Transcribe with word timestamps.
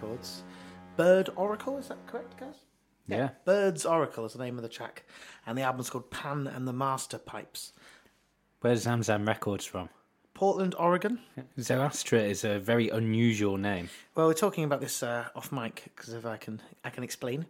Records. 0.00 0.44
Bird 0.96 1.28
Oracle, 1.34 1.76
is 1.76 1.88
that 1.88 2.06
correct, 2.06 2.38
guys? 2.38 2.54
Yeah. 3.08 3.30
Bird's 3.44 3.84
Oracle 3.84 4.24
is 4.26 4.34
the 4.34 4.38
name 4.38 4.56
of 4.56 4.62
the 4.62 4.68
track. 4.68 5.04
And 5.44 5.58
the 5.58 5.62
album's 5.62 5.90
called 5.90 6.08
Pan 6.12 6.46
and 6.46 6.68
the 6.68 6.72
Master 6.72 7.18
Pipes. 7.18 7.72
Where's 8.60 8.86
Zamzam 8.86 9.26
Records 9.26 9.64
from? 9.64 9.88
Portland, 10.34 10.76
Oregon. 10.78 11.18
Zoroastra 11.58 12.30
is 12.30 12.44
a 12.44 12.60
very 12.60 12.90
unusual 12.90 13.56
name. 13.56 13.90
Well, 14.14 14.28
we're 14.28 14.34
talking 14.34 14.62
about 14.62 14.80
this 14.80 15.02
uh, 15.02 15.24
off 15.34 15.50
mic 15.50 15.90
because 15.96 16.14
if 16.14 16.24
I 16.24 16.36
can, 16.36 16.62
I 16.84 16.90
can 16.90 17.02
explain. 17.02 17.46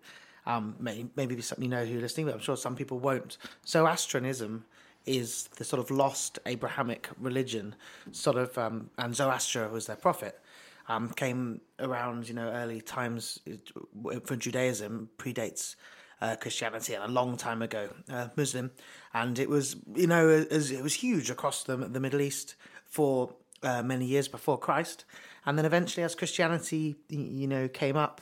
Um, 0.46 0.74
may, 0.80 1.04
maybe 1.16 1.34
it's 1.34 1.48
something 1.48 1.64
you 1.64 1.70
know 1.70 1.84
who 1.84 1.92
you're 1.92 2.00
listening, 2.00 2.26
but 2.26 2.34
I'm 2.34 2.40
sure 2.40 2.56
some 2.56 2.76
people 2.76 2.98
won't. 2.98 3.36
Zoroastrianism 3.66 4.64
is 5.04 5.48
the 5.56 5.64
sort 5.64 5.80
of 5.80 5.90
lost 5.90 6.38
Abrahamic 6.46 7.10
religion, 7.20 7.74
sort 8.10 8.38
of, 8.38 8.56
um, 8.56 8.88
and 8.96 9.14
Zoroaster 9.14 9.68
was 9.68 9.86
their 9.86 9.96
prophet. 9.96 10.40
Um, 10.88 11.10
came 11.10 11.60
around, 11.78 12.28
you 12.28 12.34
know, 12.34 12.48
early 12.48 12.80
times 12.80 13.38
uh, 13.46 14.20
for 14.24 14.36
Judaism, 14.36 15.10
predates 15.18 15.76
uh, 16.20 16.36
Christianity 16.36 16.94
and 16.94 17.04
a 17.04 17.08
long 17.08 17.36
time 17.36 17.62
ago, 17.62 17.90
uh, 18.10 18.28
Muslim, 18.36 18.70
and 19.12 19.38
it 19.38 19.48
was, 19.48 19.76
you 19.94 20.06
know, 20.06 20.28
as, 20.28 20.70
it 20.70 20.82
was 20.82 20.94
huge 20.94 21.30
across 21.30 21.64
the 21.64 21.76
the 21.76 22.00
Middle 22.00 22.20
East 22.20 22.56
for 22.84 23.34
uh, 23.62 23.82
many 23.82 24.06
years 24.06 24.28
before 24.28 24.58
Christ, 24.58 25.04
and 25.46 25.58
then 25.58 25.64
eventually, 25.64 26.04
as 26.04 26.14
Christianity, 26.14 26.96
you 27.08 27.46
know, 27.46 27.68
came 27.68 27.96
up, 27.96 28.20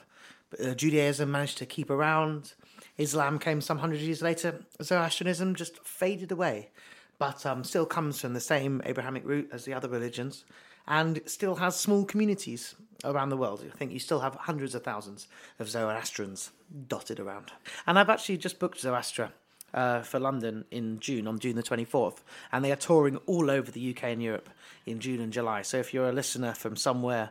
uh, 0.63 0.75
Judaism 0.75 1.31
managed 1.31 1.59
to 1.59 1.67
keep 1.67 1.91
around. 1.91 2.55
Islam 2.99 3.39
came 3.39 3.61
some 3.61 3.79
hundred 3.79 4.01
years 4.01 4.23
later. 4.23 4.65
Zoroastrianism 4.83 5.55
just 5.55 5.85
faded 5.85 6.33
away, 6.33 6.71
but 7.19 7.45
um, 7.45 7.65
still 7.65 7.87
comes 7.87 8.21
from 8.21 8.35
the 8.35 8.41
same 8.41 8.83
Abrahamic 8.85 9.25
root 9.25 9.49
as 9.53 9.65
the 9.65 9.75
other 9.75 9.89
religions, 9.89 10.45
and 10.89 11.21
still 11.27 11.57
has 11.57 11.77
small 11.77 12.05
communities 12.05 12.75
around 13.05 13.29
the 13.29 13.37
world. 13.37 13.65
I 13.73 13.77
think 13.77 13.93
you 13.93 13.99
still 13.99 14.21
have 14.21 14.35
hundreds 14.35 14.75
of 14.75 14.83
thousands 14.83 15.29
of 15.59 15.69
Zoroastrians 15.69 16.51
dotted 16.89 17.21
around. 17.21 17.53
And 17.87 17.99
I've 17.99 18.11
actually 18.11 18.39
just 18.39 18.59
booked 18.59 18.83
Zoroastra 18.83 19.31
uh, 19.75 20.03
for 20.03 20.19
London 20.19 20.65
in 20.71 20.99
June, 21.01 21.27
on 21.27 21.39
June 21.39 21.57
the 21.57 21.63
24th. 21.63 22.19
And 22.53 22.65
they 22.65 22.73
are 22.73 22.77
touring 22.77 23.17
all 23.27 23.51
over 23.51 23.71
the 23.71 23.91
UK 23.91 24.05
and 24.05 24.23
Europe 24.23 24.49
in 24.87 25.01
June 25.01 25.21
and 25.21 25.33
July. 25.33 25.63
So 25.63 25.79
if 25.79 25.93
you're 25.93 26.09
a 26.09 26.13
listener 26.13 26.55
from 26.55 26.77
somewhere 26.77 27.31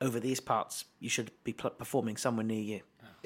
over 0.00 0.18
these 0.18 0.40
parts, 0.40 0.84
you 0.98 1.08
should 1.08 1.30
be 1.44 1.52
performing 1.52 2.16
somewhere 2.16 2.44
near 2.44 2.60
you. 2.60 2.80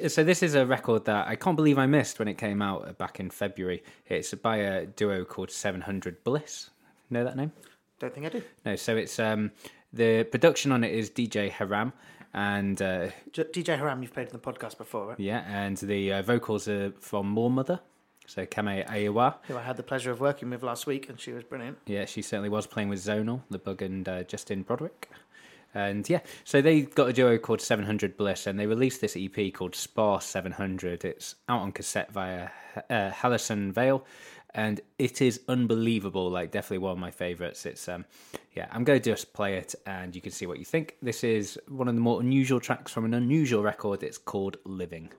So 0.08 0.22
this 0.22 0.42
is 0.42 0.54
a 0.54 0.66
record 0.66 1.06
that 1.06 1.26
I 1.26 1.36
can't 1.36 1.56
believe 1.56 1.78
I 1.78 1.86
missed 1.86 2.18
when 2.18 2.28
it 2.28 2.36
came 2.36 2.60
out 2.60 2.98
back 2.98 3.18
in 3.18 3.30
February. 3.30 3.82
It's 4.06 4.34
by 4.34 4.58
a 4.58 4.84
duo 4.84 5.24
called 5.24 5.50
700 5.50 6.22
Bliss. 6.22 6.68
Know 7.08 7.24
that 7.24 7.36
name? 7.36 7.52
Don't 7.98 8.12
think 8.14 8.26
I 8.26 8.28
do. 8.30 8.42
No. 8.64 8.76
So 8.76 8.96
it's 8.96 9.18
um, 9.18 9.52
the 9.92 10.24
production 10.24 10.72
on 10.72 10.84
it 10.84 10.92
is 10.92 11.10
DJ 11.10 11.50
Haram, 11.50 11.92
and 12.34 12.80
uh, 12.82 13.08
DJ 13.32 13.78
Haram, 13.78 14.02
you've 14.02 14.12
played 14.12 14.28
in 14.28 14.32
the 14.32 14.38
podcast 14.38 14.76
before, 14.78 15.08
right? 15.08 15.20
yeah, 15.20 15.44
and 15.48 15.76
the 15.78 16.12
uh, 16.12 16.22
vocals 16.22 16.68
are 16.68 16.92
from 17.00 17.28
Moor 17.28 17.50
Mother. 17.50 17.80
So 18.26 18.44
Camae 18.44 18.84
Ayewa. 18.88 19.36
Who 19.44 19.56
I 19.56 19.62
had 19.62 19.76
the 19.76 19.84
pleasure 19.84 20.10
of 20.10 20.20
working 20.20 20.50
with 20.50 20.62
last 20.62 20.86
week, 20.86 21.08
and 21.08 21.18
she 21.18 21.32
was 21.32 21.44
brilliant. 21.44 21.78
Yeah, 21.86 22.06
she 22.06 22.22
certainly 22.22 22.48
was 22.48 22.66
playing 22.66 22.88
with 22.88 22.98
Zonal, 22.98 23.42
the 23.50 23.58
bug, 23.58 23.82
and 23.82 24.08
uh, 24.08 24.24
Justin 24.24 24.62
Broadrick. 24.64 25.08
And 25.74 26.08
yeah, 26.08 26.20
so 26.42 26.62
they 26.62 26.82
got 26.82 27.10
a 27.10 27.12
duo 27.12 27.38
called 27.38 27.60
700 27.60 28.16
Bliss, 28.16 28.46
and 28.46 28.58
they 28.58 28.66
released 28.66 29.00
this 29.00 29.16
EP 29.16 29.52
called 29.52 29.74
Sparse 29.74 30.24
700. 30.24 31.04
It's 31.04 31.34
out 31.48 31.60
on 31.60 31.70
cassette 31.70 32.10
via 32.12 32.48
uh, 32.88 33.10
Halcyon 33.10 33.72
Veil, 33.72 34.04
and 34.56 34.80
it 34.98 35.22
is 35.22 35.40
unbelievable. 35.48 36.30
Like, 36.30 36.50
definitely 36.50 36.78
one 36.78 36.92
of 36.92 36.98
my 36.98 37.12
favorites. 37.12 37.66
It's 37.66 37.88
um, 37.88 38.06
yeah, 38.54 38.66
I'm 38.72 38.82
going 38.82 39.00
to 39.00 39.10
just 39.10 39.32
play 39.32 39.58
it, 39.58 39.74
and 39.86 40.16
you 40.16 40.22
can 40.22 40.32
see 40.32 40.46
what 40.46 40.58
you 40.58 40.64
think. 40.64 40.96
This 41.02 41.22
is 41.22 41.58
one 41.68 41.86
of 41.88 41.94
the 41.94 42.00
more 42.00 42.20
unusual 42.20 42.58
tracks 42.58 42.90
from 42.90 43.04
an 43.04 43.14
unusual 43.14 43.62
record. 43.62 44.02
It's 44.02 44.18
called 44.18 44.56
Living. 44.64 45.10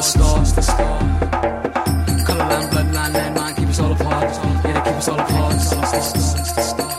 Since 0.00 0.52
the 0.52 0.62
start. 0.62 1.02
Colorline, 2.26 2.68
bloodline, 2.70 3.12
landmine, 3.12 3.56
keep 3.56 3.68
us 3.68 3.80
all 3.80 3.92
apart. 3.92 4.24
Yeah, 4.24 4.72
they 4.72 4.72
keep 4.72 4.96
us 4.96 5.08
all 5.08 5.20
apart 5.20 5.60
since 5.60 5.90
the 5.92 6.00
start. 6.00 6.22
Since 6.24 6.52
the 6.52 6.62
start. 6.62 6.92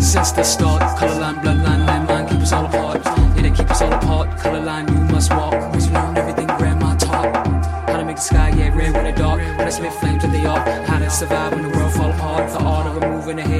Since 0.00 0.32
the 0.32 0.42
start, 0.42 0.82
colorline, 0.98 1.36
bloodline, 1.42 1.86
landmine, 1.86 2.28
keep 2.30 2.40
us 2.40 2.52
all 2.52 2.64
apart. 2.64 3.04
Yeah, 3.04 3.42
they 3.42 3.50
keep 3.50 3.70
us 3.70 3.82
all 3.82 3.92
apart. 3.92 4.38
Colorline, 4.38 4.88
you 4.88 5.00
must 5.12 5.30
walk. 5.32 5.52
You 5.52 5.80
learn 5.90 6.16
everything 6.16 6.46
grandma 6.56 6.96
taught. 6.96 7.46
How 7.88 7.98
to 7.98 8.04
make 8.04 8.16
the 8.16 8.22
sky, 8.22 8.48
yeah, 8.56 8.74
red 8.74 8.94
when 8.94 9.06
it 9.06 9.16
dark. 9.16 9.40
How 9.40 9.64
to 9.64 9.70
spit 9.72 9.92
flames 9.94 10.24
in 10.24 10.32
the 10.32 10.46
art. 10.46 10.66
How 10.88 10.98
to 10.98 11.10
survive 11.10 11.52
when 11.52 11.62
the 11.70 11.76
world 11.76 11.92
fall 11.92 12.10
apart. 12.10 12.50
The 12.52 12.58
art 12.58 12.86
of 12.86 13.02
removing 13.02 13.36
the 13.36 13.42
head 13.42 13.57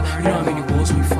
You 0.00 0.22
know 0.24 0.32
how 0.32 0.42
many 0.42 0.72
wars 0.72 0.92
we 0.94 1.02
fought. 1.02 1.19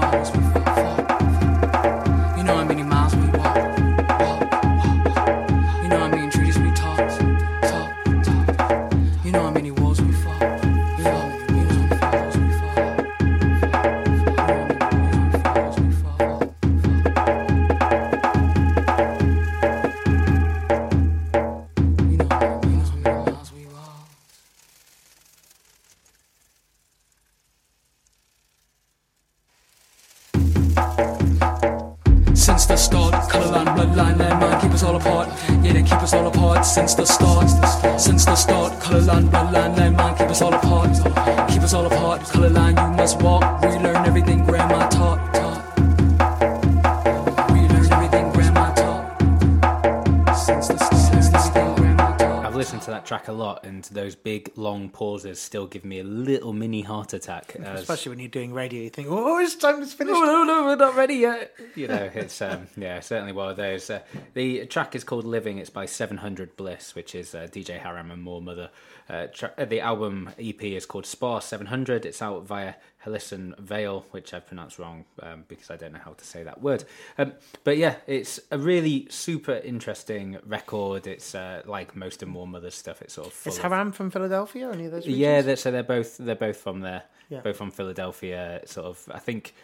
Those 53.90 54.14
big 54.14 54.52
long 54.56 54.88
pauses 54.88 55.40
still 55.40 55.66
give 55.66 55.84
me 55.84 55.98
a 55.98 56.04
little 56.04 56.52
mini 56.52 56.82
heart 56.82 57.12
attack. 57.12 57.54
Especially 57.56 58.10
when 58.10 58.18
you're 58.20 58.28
doing 58.28 58.52
radio, 58.52 58.82
you 58.82 58.90
think, 58.90 59.08
oh, 59.10 59.38
it's 59.38 59.54
time 59.56 59.80
to 59.80 59.86
finish. 59.86 60.12
no, 60.12 60.24
no, 60.24 60.44
no, 60.44 60.64
we're 60.64 60.76
not 60.76 60.94
ready 60.94 61.14
yet. 61.14 61.52
You 61.74 61.88
know, 61.88 62.10
it's 62.14 62.40
um, 62.40 62.68
yeah, 62.76 63.00
certainly 63.00 63.32
one 63.32 63.50
of 63.50 63.56
those. 63.56 63.90
Uh, 63.90 64.00
the 64.34 64.66
track 64.66 64.94
is 64.94 65.04
called 65.04 65.24
"Living." 65.24 65.58
It's 65.58 65.70
by 65.70 65.86
Seven 65.86 66.18
Hundred 66.18 66.56
Bliss, 66.56 66.94
which 66.94 67.14
is 67.14 67.34
uh, 67.34 67.48
DJ 67.50 67.78
Haram 67.80 68.10
and 68.10 68.22
Moor 68.22 68.40
Mother. 68.40 68.70
Uh, 69.08 69.26
tra- 69.26 69.52
uh, 69.58 69.64
the 69.64 69.80
album 69.80 70.30
EP 70.38 70.62
is 70.62 70.86
called 70.86 71.04
Spa 71.06 71.40
Seven 71.40 71.66
Hundred. 71.66 72.06
It's 72.06 72.22
out 72.22 72.44
via 72.46 72.74
Halcyon 73.00 73.54
Veil, 73.58 74.04
which 74.10 74.34
I've 74.34 74.46
pronounced 74.46 74.78
wrong 74.78 75.04
um, 75.22 75.44
because 75.48 75.70
I 75.70 75.76
don't 75.76 75.92
know 75.92 76.00
how 76.04 76.12
to 76.12 76.24
say 76.24 76.42
that 76.42 76.60
word. 76.62 76.84
Um, 77.18 77.32
but 77.64 77.76
yeah, 77.78 77.96
it's 78.06 78.38
a 78.50 78.58
really 78.58 79.06
super 79.10 79.54
interesting 79.54 80.38
record. 80.46 81.06
It's 81.06 81.34
uh, 81.34 81.62
like 81.66 81.96
most 81.96 82.22
of 82.22 82.28
Moor 82.28 82.46
Mother's 82.46 82.74
stuff. 82.74 83.00
It's 83.02 83.14
sort 83.14 83.26
of 83.28 83.32
full 83.32 83.52
Is 83.52 83.58
of- 83.58 83.94
from 83.96 84.10
Philadelphia? 84.10 84.70
Any 84.70 84.84
of 84.86 84.92
those 84.92 85.06
regions? 85.06 85.18
yeah, 85.18 85.40
they're, 85.42 85.56
so 85.56 85.70
they're 85.70 85.82
both 85.82 86.18
they're 86.18 86.34
both 86.34 86.58
from 86.58 86.80
there, 86.80 87.04
Yeah. 87.30 87.40
both 87.40 87.56
from 87.56 87.70
Philadelphia. 87.70 88.60
Sort 88.66 88.86
of, 88.86 89.08
I 89.10 89.18
think, 89.18 89.54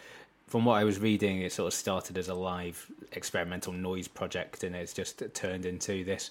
from 0.47 0.65
what 0.65 0.75
I 0.75 0.85
was 0.85 0.99
reading, 0.99 1.43
it 1.43 1.53
sort 1.53 1.67
of 1.67 1.75
started 1.75 2.17
as 2.17 2.29
a 2.29 2.35
live 2.35 2.91
experimental 3.13 3.73
noise 3.75 4.09
project, 4.09 4.65
and 4.65 4.75
it's 4.75 4.95
just 4.95 5.23
turned 5.35 5.67
into 5.67 6.05
this 6.05 6.31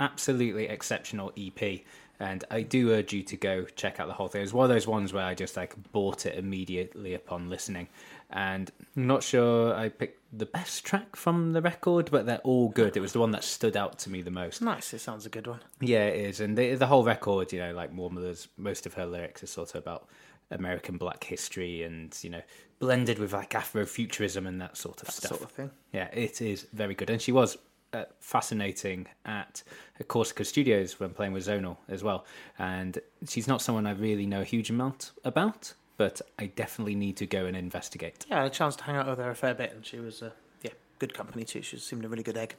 absolutely 0.00 0.66
exceptional 0.68 1.32
EP. 1.36 1.80
And 2.22 2.44
I 2.52 2.62
do 2.62 2.92
urge 2.92 3.12
you 3.12 3.24
to 3.24 3.36
go 3.36 3.64
check 3.64 3.98
out 3.98 4.06
the 4.06 4.14
whole 4.14 4.28
thing. 4.28 4.42
It's 4.42 4.52
one 4.52 4.62
of 4.62 4.70
those 4.70 4.86
ones 4.86 5.12
where 5.12 5.24
I 5.24 5.34
just 5.34 5.56
like 5.56 5.74
bought 5.90 6.24
it 6.24 6.36
immediately 6.36 7.14
upon 7.14 7.50
listening, 7.50 7.88
and 8.30 8.70
I'm 8.96 9.08
not 9.08 9.24
sure 9.24 9.74
I 9.74 9.88
picked 9.88 10.20
the 10.32 10.46
best 10.46 10.84
track 10.84 11.16
from 11.16 11.52
the 11.52 11.60
record, 11.60 12.12
but 12.12 12.24
they're 12.24 12.38
all 12.44 12.68
good. 12.68 12.96
It 12.96 13.00
was 13.00 13.12
the 13.12 13.18
one 13.18 13.32
that 13.32 13.42
stood 13.42 13.76
out 13.76 13.98
to 14.00 14.10
me 14.10 14.22
the 14.22 14.30
most. 14.30 14.62
Nice, 14.62 14.94
it 14.94 15.00
sounds 15.00 15.26
a 15.26 15.30
good 15.30 15.48
one. 15.48 15.62
Yeah, 15.80 16.06
it 16.06 16.24
is, 16.24 16.38
and 16.38 16.56
the 16.56 16.76
the 16.76 16.86
whole 16.86 17.02
record, 17.02 17.52
you 17.52 17.58
know, 17.58 17.72
like 17.72 17.92
Moor 17.92 18.08
Mother's, 18.08 18.46
most 18.56 18.86
of 18.86 18.94
her 18.94 19.04
lyrics 19.04 19.42
are 19.42 19.48
sort 19.48 19.70
of 19.70 19.82
about 19.82 20.06
American 20.52 20.98
Black 20.98 21.24
history, 21.24 21.82
and 21.82 22.16
you 22.22 22.30
know, 22.30 22.42
blended 22.78 23.18
with 23.18 23.32
like 23.32 23.50
Afrofuturism 23.50 24.46
and 24.46 24.60
that 24.60 24.76
sort 24.76 25.02
of 25.02 25.10
stuff. 25.10 25.30
Sort 25.30 25.42
of 25.42 25.50
thing. 25.50 25.72
Yeah, 25.92 26.06
it 26.12 26.40
is 26.40 26.68
very 26.72 26.94
good, 26.94 27.10
and 27.10 27.20
she 27.20 27.32
was 27.32 27.58
uh, 27.92 28.04
fascinating 28.20 29.06
at 29.24 29.62
Corsica 30.08 30.44
Studios 30.44 30.98
when 30.98 31.10
playing 31.10 31.32
with 31.32 31.46
Zonal 31.46 31.76
as 31.88 32.02
well. 32.02 32.24
And 32.58 32.98
she's 33.28 33.46
not 33.46 33.62
someone 33.62 33.86
I 33.86 33.92
really 33.92 34.26
know 34.26 34.40
a 34.40 34.44
huge 34.44 34.70
amount 34.70 35.12
about, 35.24 35.74
but 35.96 36.20
I 36.38 36.46
definitely 36.46 36.94
need 36.94 37.16
to 37.18 37.26
go 37.26 37.46
and 37.46 37.56
investigate. 37.56 38.26
Yeah, 38.28 38.40
I 38.40 38.42
had 38.42 38.52
a 38.52 38.54
chance 38.54 38.76
to 38.76 38.84
hang 38.84 38.96
out 38.96 39.06
with 39.06 39.18
her 39.18 39.30
a 39.30 39.34
fair 39.34 39.54
bit, 39.54 39.72
and 39.72 39.84
she 39.84 40.00
was, 40.00 40.22
uh, 40.22 40.30
yeah, 40.62 40.72
good 40.98 41.14
company 41.14 41.44
too. 41.44 41.62
She 41.62 41.78
seemed 41.78 42.04
a 42.04 42.08
really 42.08 42.22
good 42.22 42.36
egg. 42.36 42.56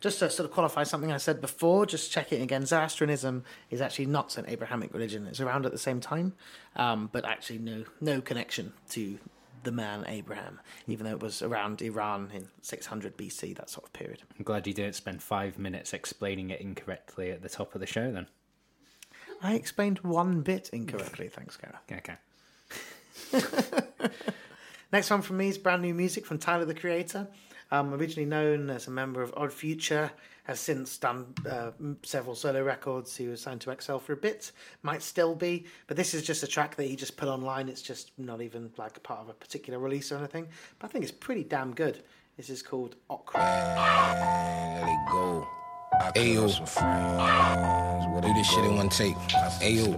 Just 0.00 0.20
to 0.20 0.30
sort 0.30 0.48
of 0.48 0.52
qualify 0.54 0.84
something 0.84 1.12
I 1.12 1.18
said 1.18 1.40
before, 1.40 1.84
just 1.86 2.12
check 2.12 2.32
it 2.32 2.40
again. 2.40 2.64
Zoroastrianism 2.64 3.44
is 3.70 3.80
actually 3.80 4.06
not 4.06 4.38
an 4.38 4.44
Abrahamic 4.48 4.92
religion. 4.94 5.26
It's 5.26 5.40
around 5.40 5.66
at 5.66 5.72
the 5.72 5.78
same 5.78 6.00
time, 6.00 6.34
um, 6.76 7.10
but 7.12 7.24
actually 7.24 7.58
no 7.58 7.84
no 8.00 8.20
connection 8.20 8.72
to 8.90 9.18
the 9.66 9.72
man 9.72 10.04
Abraham, 10.06 10.60
even 10.86 11.04
though 11.04 11.12
it 11.12 11.20
was 11.20 11.42
around 11.42 11.82
Iran 11.82 12.30
in 12.32 12.48
600 12.62 13.18
BC, 13.18 13.56
that 13.56 13.68
sort 13.68 13.84
of 13.84 13.92
period. 13.92 14.22
I'm 14.38 14.44
glad 14.44 14.66
you 14.66 14.72
didn't 14.72 14.94
spend 14.94 15.22
five 15.22 15.58
minutes 15.58 15.92
explaining 15.92 16.48
it 16.50 16.60
incorrectly 16.62 17.30
at 17.32 17.42
the 17.42 17.48
top 17.50 17.74
of 17.74 17.80
the 17.80 17.86
show. 17.86 18.10
Then, 18.10 18.28
I 19.42 19.54
explained 19.54 19.98
one 19.98 20.40
bit 20.40 20.70
incorrectly. 20.72 21.28
Thanks, 21.28 21.58
Gareth. 21.58 21.76
okay. 21.92 22.16
Next 24.92 25.10
one 25.10 25.20
from 25.20 25.36
me 25.36 25.48
is 25.48 25.58
brand 25.58 25.82
new 25.82 25.92
music 25.92 26.24
from 26.24 26.38
Tyler 26.38 26.64
the 26.64 26.74
Creator. 26.74 27.26
Um, 27.72 27.92
originally 27.92 28.28
known 28.28 28.70
as 28.70 28.86
a 28.86 28.92
member 28.92 29.20
of 29.20 29.34
Odd 29.36 29.52
Future, 29.52 30.12
has 30.46 30.60
since 30.60 30.96
done 30.98 31.34
uh, 31.48 31.72
several 32.02 32.34
solo 32.34 32.62
records. 32.62 33.16
He 33.16 33.26
was 33.26 33.40
signed 33.40 33.60
to 33.62 33.76
XL 33.80 33.98
for 33.98 34.12
a 34.12 34.16
bit, 34.16 34.52
might 34.82 35.02
still 35.02 35.34
be, 35.34 35.66
but 35.88 35.96
this 35.96 36.14
is 36.14 36.22
just 36.22 36.42
a 36.42 36.46
track 36.46 36.76
that 36.76 36.84
he 36.84 36.94
just 36.94 37.16
put 37.16 37.28
online. 37.28 37.68
It's 37.68 37.82
just 37.82 38.12
not 38.16 38.40
even 38.40 38.70
like 38.76 39.02
part 39.02 39.20
of 39.20 39.28
a 39.28 39.34
particular 39.34 39.78
release 39.78 40.12
or 40.12 40.18
anything. 40.18 40.46
But 40.78 40.88
I 40.88 40.92
think 40.92 41.02
it's 41.02 41.12
pretty 41.12 41.42
damn 41.44 41.74
good. 41.74 42.02
This 42.36 42.48
is 42.50 42.62
called 42.62 42.96
Okra. 43.10 43.40
Let 43.40 44.88
it 44.88 45.10
go. 45.10 45.46
Ayo. 46.14 46.46
Do 48.22 48.34
this 48.34 48.46
shit 48.48 48.64
in 48.64 48.76
one 48.76 48.88
take. 48.88 49.16
Ayo. 49.62 49.96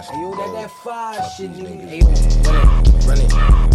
Ayo, 0.00 0.36
that 0.36 0.52
that 0.54 0.70
fire 0.82 1.28
shit, 1.36 1.52
nigga. 1.52 2.00
Ayo, 2.00 3.06
run 3.06 3.18
it. 3.20 3.67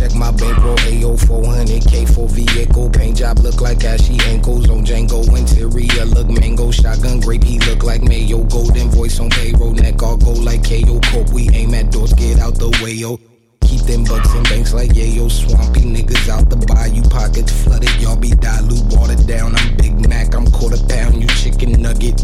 Check 0.00 0.14
my 0.14 0.30
bankroll, 0.30 0.80
AO 0.80 1.12
400K 1.28 2.14
for 2.14 2.26
vehicle. 2.26 2.88
Paint 2.88 3.18
job 3.18 3.38
look 3.40 3.60
like 3.60 3.84
ashy 3.84 4.16
ankles 4.24 4.70
on 4.70 4.82
Django. 4.82 5.20
Interior 5.36 6.06
look 6.06 6.26
mango. 6.26 6.70
Shotgun 6.70 7.20
grape, 7.20 7.44
he 7.44 7.58
look 7.58 7.82
like 7.82 8.00
mayo. 8.00 8.42
Golden 8.44 8.88
voice 8.88 9.20
on 9.20 9.28
payroll. 9.28 9.72
Neck 9.72 10.02
all 10.02 10.16
go 10.16 10.32
like 10.32 10.64
KO. 10.64 11.00
Cope, 11.00 11.28
we 11.34 11.50
aim 11.50 11.74
at 11.74 11.92
doors, 11.92 12.14
get 12.14 12.38
out 12.38 12.54
the 12.54 12.70
way, 12.82 12.92
yo. 12.92 13.18
Keep 13.60 13.82
them 13.82 14.04
bucks 14.04 14.34
in 14.34 14.42
banks 14.44 14.72
like 14.72 14.92
yayo. 14.92 15.30
Swampy 15.30 15.82
niggas 15.82 16.30
out 16.30 16.48
the 16.48 16.56
bayou. 16.56 17.02
Pockets 17.10 17.52
flooded, 17.62 17.94
y'all 18.00 18.16
be 18.16 18.30
dilute, 18.30 18.96
watered 18.96 19.26
down. 19.26 19.54
I'm 19.54 19.76
Big 19.76 20.08
Mac, 20.08 20.34
I'm 20.34 20.50
quarter 20.50 20.80
pound, 20.88 21.20
you 21.20 21.28
chicken 21.28 21.72
nugget. 21.72 22.16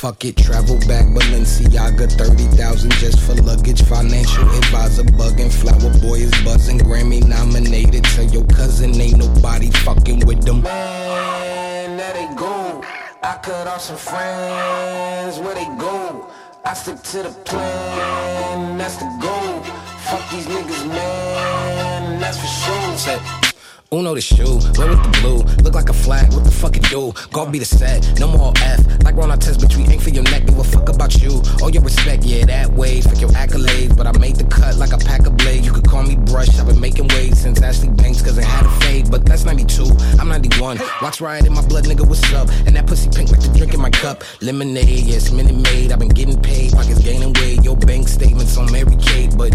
Fuck 0.00 0.24
it, 0.24 0.38
travel 0.38 0.78
back 0.88 1.04
Balenciaga, 1.08 2.10
30,000 2.10 2.90
just 2.92 3.20
for 3.20 3.34
luggage. 3.34 3.82
Financial 3.82 4.48
advisor 4.56 5.02
bugging, 5.02 5.52
flower 5.52 5.92
boy 6.00 6.14
is 6.14 6.30
buzzing. 6.42 6.78
Grammy 6.78 7.22
nominated. 7.28 8.04
Tell 8.04 8.24
your 8.24 8.46
cousin 8.46 8.98
ain't 8.98 9.18
nobody 9.18 9.70
fucking 9.84 10.24
with 10.24 10.42
them. 10.42 10.62
Man, 10.62 11.98
there 11.98 12.14
they 12.14 12.34
go. 12.34 12.82
I 13.22 13.38
cut 13.42 13.66
off 13.66 13.82
some 13.82 13.98
friends, 13.98 15.38
where 15.38 15.54
they 15.54 15.68
go? 15.78 16.26
I 16.64 16.72
stick 16.72 17.02
to 17.02 17.22
the 17.24 17.30
plan, 17.44 18.78
that's 18.78 18.96
the 18.96 19.04
goal. 19.20 19.62
Fuck 20.08 20.30
these 20.30 20.46
niggas, 20.46 20.88
man, 20.88 22.20
that's 22.20 22.38
for 22.38 22.46
sure. 22.46 23.49
Uno 23.92 24.14
the 24.14 24.20
shoe, 24.20 24.60
red 24.78 24.88
with 24.90 25.02
the 25.02 25.18
blue, 25.20 25.38
look 25.64 25.74
like 25.74 25.88
a 25.88 25.92
flag, 25.92 26.32
what 26.32 26.44
the 26.44 26.50
fuck 26.52 26.76
it 26.76 26.84
do? 26.84 27.12
Golf 27.32 27.50
be 27.50 27.58
the 27.58 27.64
set, 27.64 28.06
no 28.20 28.28
more 28.28 28.52
F, 28.58 28.78
like 29.02 29.16
our 29.16 29.36
test, 29.36 29.58
bitch, 29.58 29.74
we 29.76 29.82
ain't 29.82 30.00
for 30.00 30.10
your 30.10 30.22
neck, 30.22 30.46
give 30.46 30.56
a 30.60 30.62
fuck 30.62 30.88
about 30.88 31.20
you. 31.20 31.42
All 31.60 31.70
your 31.70 31.82
respect, 31.82 32.22
yeah, 32.22 32.46
that 32.46 32.70
way, 32.70 33.00
fuck 33.00 33.20
your 33.20 33.30
accolades, 33.30 33.96
but 33.96 34.06
I 34.06 34.16
made 34.16 34.36
the 34.36 34.44
cut 34.44 34.76
like 34.76 34.92
a 34.92 34.98
pack 34.98 35.26
of 35.26 35.36
blades. 35.36 35.66
You 35.66 35.72
could 35.72 35.88
call 35.88 36.04
me 36.04 36.14
brush, 36.14 36.56
I've 36.60 36.68
been 36.68 36.78
making 36.78 37.08
waves 37.08 37.40
since 37.40 37.60
Ashley 37.60 37.88
Banks, 37.88 38.22
cause 38.22 38.38
it 38.38 38.44
had 38.44 38.64
a 38.64 38.70
fade, 38.78 39.10
but 39.10 39.26
that's 39.26 39.44
92, 39.44 39.82
I'm 40.20 40.28
91. 40.28 40.78
Watch 41.02 41.20
riot 41.20 41.46
in 41.46 41.52
my 41.52 41.66
blood, 41.66 41.82
nigga, 41.82 42.06
what's 42.06 42.22
up? 42.32 42.48
And 42.66 42.76
that 42.76 42.86
pussy 42.86 43.10
pink 43.10 43.32
like 43.32 43.40
the 43.40 43.52
drink 43.58 43.74
in 43.74 43.80
my 43.80 43.90
cup. 43.90 44.22
Lemonade, 44.40 45.02
yes, 45.02 45.32
Minute 45.32 45.56
Maid, 45.56 45.90
I've 45.90 45.98
been 45.98 46.10
getting 46.10 46.40
paid, 46.40 46.74
pockets 46.74 47.00
gaining 47.00 47.32
weight, 47.32 47.64
your 47.64 47.76
bank 47.76 48.06
statements 48.06 48.56
on 48.56 48.70
Mary 48.70 48.94
Kate, 49.02 49.36
but 49.36 49.50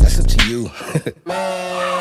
that's 0.00 0.18
up 0.18 0.26
to 0.26 0.48
you. 0.48 0.70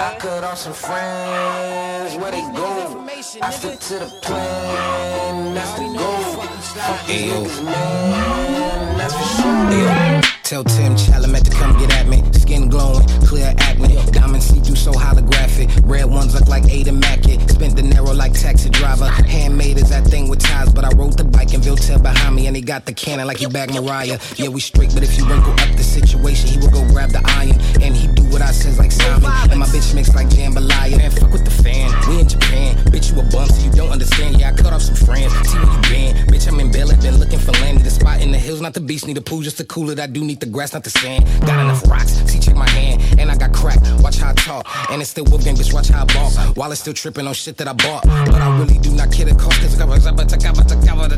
I 0.00 0.16
cut 0.18 0.42
off 0.42 0.58
some 0.58 0.72
friends, 0.72 2.16
where 2.16 2.32
they 2.32 2.40
go? 2.52 3.06
I 3.42 3.50
stick 3.50 3.78
to 3.78 3.98
the 4.00 4.06
plan, 4.22 5.54
that's 5.54 5.72
the 5.78 5.84
goal. 5.96 6.42
Fuck 6.74 7.00
niggas, 7.06 7.64
man, 7.64 8.98
that's 8.98 9.14
for 9.14 10.22
sure. 10.22 10.33
Tell 10.44 10.62
Tim 10.62 10.94
Chalamet 10.94 11.42
to 11.44 11.50
come 11.52 11.78
get 11.78 11.90
at 11.96 12.06
me. 12.06 12.22
Skin 12.32 12.68
glowing, 12.68 13.08
clear 13.24 13.54
acne. 13.60 13.96
Diamond 14.12 14.42
see 14.42 14.60
through 14.60 14.76
so 14.76 14.92
holographic. 14.92 15.70
Red 15.88 16.04
ones 16.04 16.34
look 16.34 16.46
like 16.48 16.70
Ada 16.70 16.92
Mackett. 16.92 17.48
Spent 17.48 17.74
the 17.76 17.82
narrow 17.82 18.12
like 18.12 18.34
taxi 18.34 18.68
driver. 18.68 19.06
Handmade 19.06 19.78
is 19.78 19.88
that 19.88 20.04
thing 20.04 20.28
with 20.28 20.40
ties, 20.40 20.70
but 20.70 20.84
I 20.84 20.90
rode 20.90 21.16
the 21.16 21.24
bike 21.24 21.54
and 21.54 21.62
Viltel 21.62 22.02
behind 22.02 22.36
me, 22.36 22.46
and 22.46 22.54
he 22.54 22.60
got 22.60 22.84
the 22.84 22.92
cannon 22.92 23.26
like 23.26 23.38
he 23.38 23.46
back 23.46 23.72
Mariah. 23.72 24.18
Yeah, 24.36 24.48
we 24.48 24.60
straight, 24.60 24.92
but 24.92 25.02
if 25.02 25.16
you 25.16 25.26
wrinkle 25.26 25.52
up 25.52 25.76
the 25.78 25.82
situation, 25.82 26.46
he 26.50 26.58
will 26.58 26.70
go 26.70 26.84
grab 26.92 27.08
the 27.08 27.22
iron, 27.24 27.58
and 27.82 27.96
he 27.96 28.06
do 28.08 28.24
what 28.24 28.42
I 28.42 28.52
says 28.52 28.78
like 28.78 28.92
Simon. 28.92 29.32
And 29.50 29.58
my 29.58 29.66
bitch 29.66 29.94
mix 29.94 30.14
like 30.14 30.28
jambalaya. 30.28 30.98
Man, 30.98 31.10
fuck 31.10 31.32
with 31.32 31.46
the 31.46 31.56
fan. 31.62 31.88
We 32.06 32.20
in 32.20 32.28
Japan, 32.28 32.76
bitch, 32.92 33.10
you 33.10 33.18
a 33.18 33.24
bum, 33.32 33.48
so 33.48 33.64
you 33.64 33.72
don't 33.72 33.90
understand. 33.90 34.38
Yeah, 34.38 34.50
I 34.50 34.52
cut 34.52 34.74
off 34.74 34.82
some 34.82 34.94
friends. 34.94 35.32
See 35.48 35.56
where 35.56 35.72
you 35.72 35.80
been, 35.88 36.26
bitch. 36.26 36.46
I'm 36.46 36.60
in 36.60 36.70
Bella, 36.70 36.94
been 36.98 37.16
looking 37.16 37.38
for 37.38 37.52
land. 37.52 37.80
A 37.86 37.90
spot 37.90 38.20
in 38.20 38.30
the 38.30 38.38
hills, 38.38 38.60
not 38.60 38.74
the 38.74 38.80
beach, 38.80 39.06
need 39.06 39.16
a 39.16 39.22
pool 39.22 39.40
just 39.40 39.56
to 39.56 39.64
cool 39.64 39.88
it. 39.88 39.98
I 39.98 40.06
do 40.06 40.22
need 40.22 40.33
the 40.40 40.46
grass, 40.46 40.72
not 40.72 40.84
the 40.84 40.90
sand. 40.90 41.24
Got 41.46 41.60
enough 41.60 41.86
rocks, 41.88 42.12
see, 42.30 42.38
check 42.38 42.56
my 42.56 42.68
hand, 42.70 43.20
and 43.20 43.30
I 43.30 43.36
got 43.36 43.52
crack. 43.52 43.78
Watch 44.00 44.18
how 44.18 44.30
I 44.30 44.34
talk, 44.34 44.66
and 44.90 45.00
it's 45.00 45.10
still 45.10 45.24
gang, 45.24 45.56
bitch. 45.56 45.72
Watch 45.72 45.88
how 45.88 46.02
I 46.02 46.06
ball. 46.14 46.30
While 46.54 46.72
it's 46.72 46.80
still 46.80 46.94
tripping 46.94 47.26
on 47.26 47.34
shit 47.34 47.56
that 47.58 47.68
I 47.68 47.72
bought, 47.72 48.04
but 48.04 48.34
I 48.34 48.58
really 48.58 48.78
do 48.78 48.90
not 48.94 49.12
care 49.12 49.26
the 49.26 49.34
cost, 49.34 49.60
cause 49.60 49.80
I 49.80 49.86
cover 49.86 51.08
the 51.08 51.16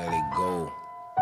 Let 0.00 0.12
it 0.12 0.36
go. 0.36 0.72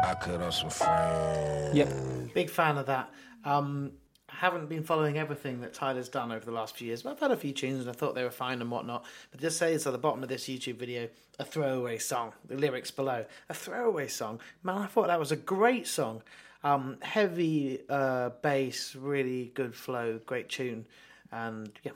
I 0.05 0.15
cut 0.15 0.41
off 0.41 0.55
some 0.55 0.71
friends. 0.71 1.77
Yep. 1.77 2.35
Big 2.35 2.51
fan 2.51 2.79
of 2.79 2.87
that. 2.87 3.11
Um, 3.45 3.93
haven't 4.41 4.71
been 4.71 4.83
following 4.83 5.19
everything 5.19 5.61
that 5.61 5.75
Tyler's 5.75 6.09
done 6.09 6.33
over 6.33 6.47
the 6.47 6.51
last 6.51 6.75
few 6.75 6.87
years. 6.87 7.03
But 7.03 7.11
I've 7.11 7.21
had 7.21 7.31
a 7.31 7.37
few 7.37 7.53
tunes 7.53 7.81
and 7.81 7.91
I 7.91 7.93
thought 7.93 8.15
they 8.15 8.25
were 8.25 8.31
fine 8.31 8.63
and 8.63 8.71
whatnot. 8.71 9.05
But 9.31 9.41
just 9.41 9.59
say 9.59 9.75
it's 9.75 9.87
at 9.87 9.93
the 9.93 9.99
bottom 9.99 10.23
of 10.23 10.31
this 10.31 10.45
YouTube 10.45 10.77
video, 10.77 11.09
a 11.39 11.45
throwaway 11.45 11.99
song. 11.99 12.33
The 12.49 12.57
lyrics 12.57 12.91
below, 12.91 13.27
a 13.51 13.55
throwaway 13.55 14.09
song. 14.09 14.41
Man, 14.63 14.79
I 14.79 14.87
thought 14.87 15.09
that 15.09 15.19
was 15.19 15.31
a 15.31 15.37
great 15.37 15.87
song. 15.87 16.23
Um, 16.65 16.97
heavy 17.03 17.81
uh, 17.91 18.31
bass, 18.41 18.97
really 18.97 19.53
good 19.55 19.75
flow, 19.75 20.19
great 20.25 20.49
tune, 20.49 20.87
and 21.33 21.71
yeah, 21.85 21.93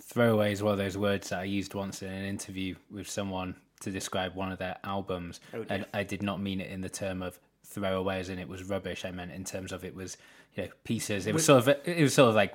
Throwaway 0.00 0.52
is 0.52 0.62
one 0.62 0.72
of 0.72 0.78
those 0.78 0.96
words 0.96 1.28
that 1.28 1.40
I 1.40 1.44
used 1.44 1.74
once 1.74 2.02
in 2.02 2.10
an 2.10 2.24
interview 2.24 2.74
with 2.90 3.08
someone 3.08 3.54
to 3.80 3.90
describe 3.90 4.34
one 4.34 4.50
of 4.50 4.58
their 4.58 4.76
albums, 4.82 5.40
Oh, 5.54 5.64
and 5.68 5.84
I 5.94 6.02
did 6.02 6.22
not 6.22 6.40
mean 6.40 6.60
it 6.60 6.70
in 6.70 6.80
the 6.80 6.88
term 6.88 7.22
of 7.22 7.38
throwaway 7.64 8.18
as 8.18 8.28
in 8.28 8.38
it 8.38 8.48
was 8.48 8.64
rubbish. 8.64 9.04
I 9.04 9.10
meant 9.10 9.32
in 9.32 9.44
terms 9.44 9.72
of 9.72 9.84
it 9.84 9.94
was 9.94 10.16
you 10.54 10.64
know 10.64 10.68
pieces. 10.84 11.26
It 11.26 11.34
was 11.34 11.44
sort 11.44 11.66
of 11.66 11.68
it 11.84 12.00
was 12.02 12.14
sort 12.14 12.30
of 12.30 12.34
like 12.34 12.54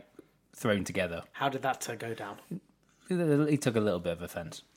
thrown 0.56 0.84
together. 0.84 1.24
how 1.34 1.50
did 1.50 1.62
that 1.64 1.90
uh, 1.90 1.96
go 1.96 2.14
down? 2.14 2.38
He 3.10 3.58
took 3.58 3.76
a 3.76 3.80
little 3.82 4.00
bit 4.00 4.14
of 4.14 4.22
offence. 4.22 4.64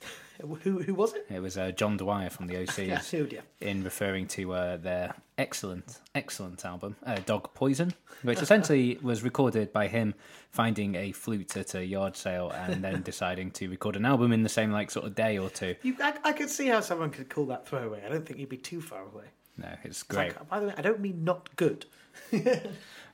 Who 0.61 0.83
who 0.83 0.93
was 0.93 1.15
it? 1.15 1.25
It 1.31 1.39
was 1.41 1.57
uh, 1.57 1.71
John 1.71 1.97
Dwyer 1.97 2.29
from 2.29 2.45
the 2.45 2.53
OCs. 2.63 2.87
Yeah, 2.87 3.19
oh 3.21 3.25
dear. 3.25 3.41
in 3.59 3.83
referring 3.83 4.27
to 4.27 4.53
uh, 4.53 4.77
their 4.77 5.15
excellent, 5.39 5.97
excellent 6.13 6.63
album, 6.63 6.95
uh, 7.03 7.15
Dog 7.25 7.55
Poison, 7.55 7.91
which 8.21 8.39
essentially 8.39 8.99
was 9.01 9.23
recorded 9.23 9.73
by 9.73 9.87
him 9.87 10.13
finding 10.51 10.93
a 10.93 11.11
flute 11.11 11.57
at 11.57 11.73
a 11.73 11.83
yard 11.83 12.15
sale 12.15 12.51
and 12.51 12.83
then 12.83 13.01
deciding 13.01 13.49
to 13.51 13.67
record 13.67 13.95
an 13.95 14.05
album 14.05 14.31
in 14.31 14.43
the 14.43 14.49
same 14.49 14.71
like 14.71 14.91
sort 14.91 15.07
of 15.07 15.15
day 15.15 15.39
or 15.39 15.49
two. 15.49 15.73
You, 15.81 15.95
I, 15.99 16.13
I 16.23 16.33
could 16.33 16.51
see 16.51 16.67
how 16.67 16.81
someone 16.81 17.09
could 17.09 17.29
call 17.29 17.47
that 17.47 17.67
throwaway. 17.67 18.03
I 18.05 18.09
don't 18.09 18.23
think 18.23 18.39
you'd 18.39 18.47
be 18.49 18.57
too 18.57 18.79
far 18.79 19.05
away. 19.05 19.25
No, 19.57 19.69
it's 19.83 19.85
It's 19.85 20.03
great. 20.03 20.35
like, 20.37 20.47
by 20.47 20.59
the 20.59 20.67
way, 20.67 20.73
I 20.77 20.83
don't 20.83 20.99
mean 20.99 21.23
not 21.23 21.55
good. 21.55 21.87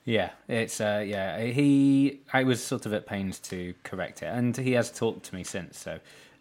Yeah, 0.05 0.31
it's 0.47 0.81
uh, 0.81 1.03
yeah. 1.05 1.41
He, 1.43 2.21
I 2.33 2.43
was 2.43 2.61
sort 2.61 2.85
of 2.85 2.93
at 2.93 3.05
pains 3.05 3.39
to 3.39 3.73
correct 3.83 4.21
it, 4.21 4.27
and 4.27 4.55
he 4.55 4.73
has 4.73 4.91
talked 4.91 5.25
to 5.27 5.35
me 5.35 5.43
since. 5.43 5.77
So, 5.77 5.99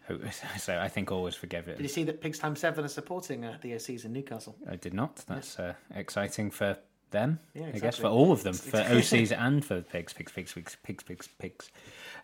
so 0.59 0.77
I 0.79 0.89
think 0.89 1.11
always 1.11 1.35
forgive 1.35 1.67
it. 1.69 1.77
Did 1.77 1.83
you 1.83 1.89
see 1.89 2.03
that 2.03 2.21
Pigs 2.21 2.39
Time 2.39 2.55
Seven 2.55 2.83
are 2.83 2.89
supporting 2.89 3.45
uh, 3.45 3.57
the 3.61 3.71
OCs 3.71 4.03
in 4.03 4.11
Newcastle? 4.11 4.55
I 4.69 4.75
did 4.75 4.93
not. 4.93 5.23
That's 5.27 5.57
uh, 5.59 5.73
exciting 5.95 6.51
for 6.51 6.77
them. 7.11 7.39
Yeah, 7.53 7.71
I 7.73 7.79
guess 7.79 7.97
for 7.97 8.07
all 8.07 8.33
of 8.33 8.43
them, 8.43 8.53
for 8.53 8.79
OCs 8.79 9.37
and 9.37 9.63
for 9.63 9.81
pigs, 9.81 10.11
pigs, 10.11 10.33
pigs, 10.33 10.51
pigs, 10.51 10.75
pigs, 10.83 11.03
pigs, 11.03 11.29
pigs. 11.39 11.71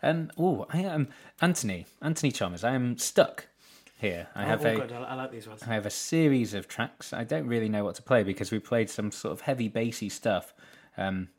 Um, 0.04 0.32
oh, 0.38 0.66
I 0.74 0.80
am 0.80 1.08
Anthony, 1.42 1.86
Anthony 2.02 2.34
Chalmers. 2.34 2.66
I 2.66 2.74
am 2.74 2.98
stuck 2.98 3.48
here. 3.98 4.28
I 4.36 4.44
have 4.44 4.66
oh, 4.66 4.70
a. 4.70 4.94
I, 4.94 5.04
I 5.04 5.14
like 5.16 5.32
these 5.32 5.48
ones. 5.48 5.64
I 5.64 5.74
have 5.74 5.86
a 5.86 5.92
series 5.92 6.54
of 6.54 6.68
tracks. 6.68 7.14
I 7.14 7.24
don't 7.24 7.48
really 7.48 7.70
know 7.70 7.86
what 7.86 7.96
to 7.96 8.02
play 8.02 8.24
because 8.24 8.52
we 8.52 8.60
played 8.60 8.90
some 8.90 9.12
sort 9.12 9.32
of 9.32 9.42
heavy 9.42 9.70
bassy 9.70 10.10
stuff. 10.10 10.54
Um, 11.00 11.30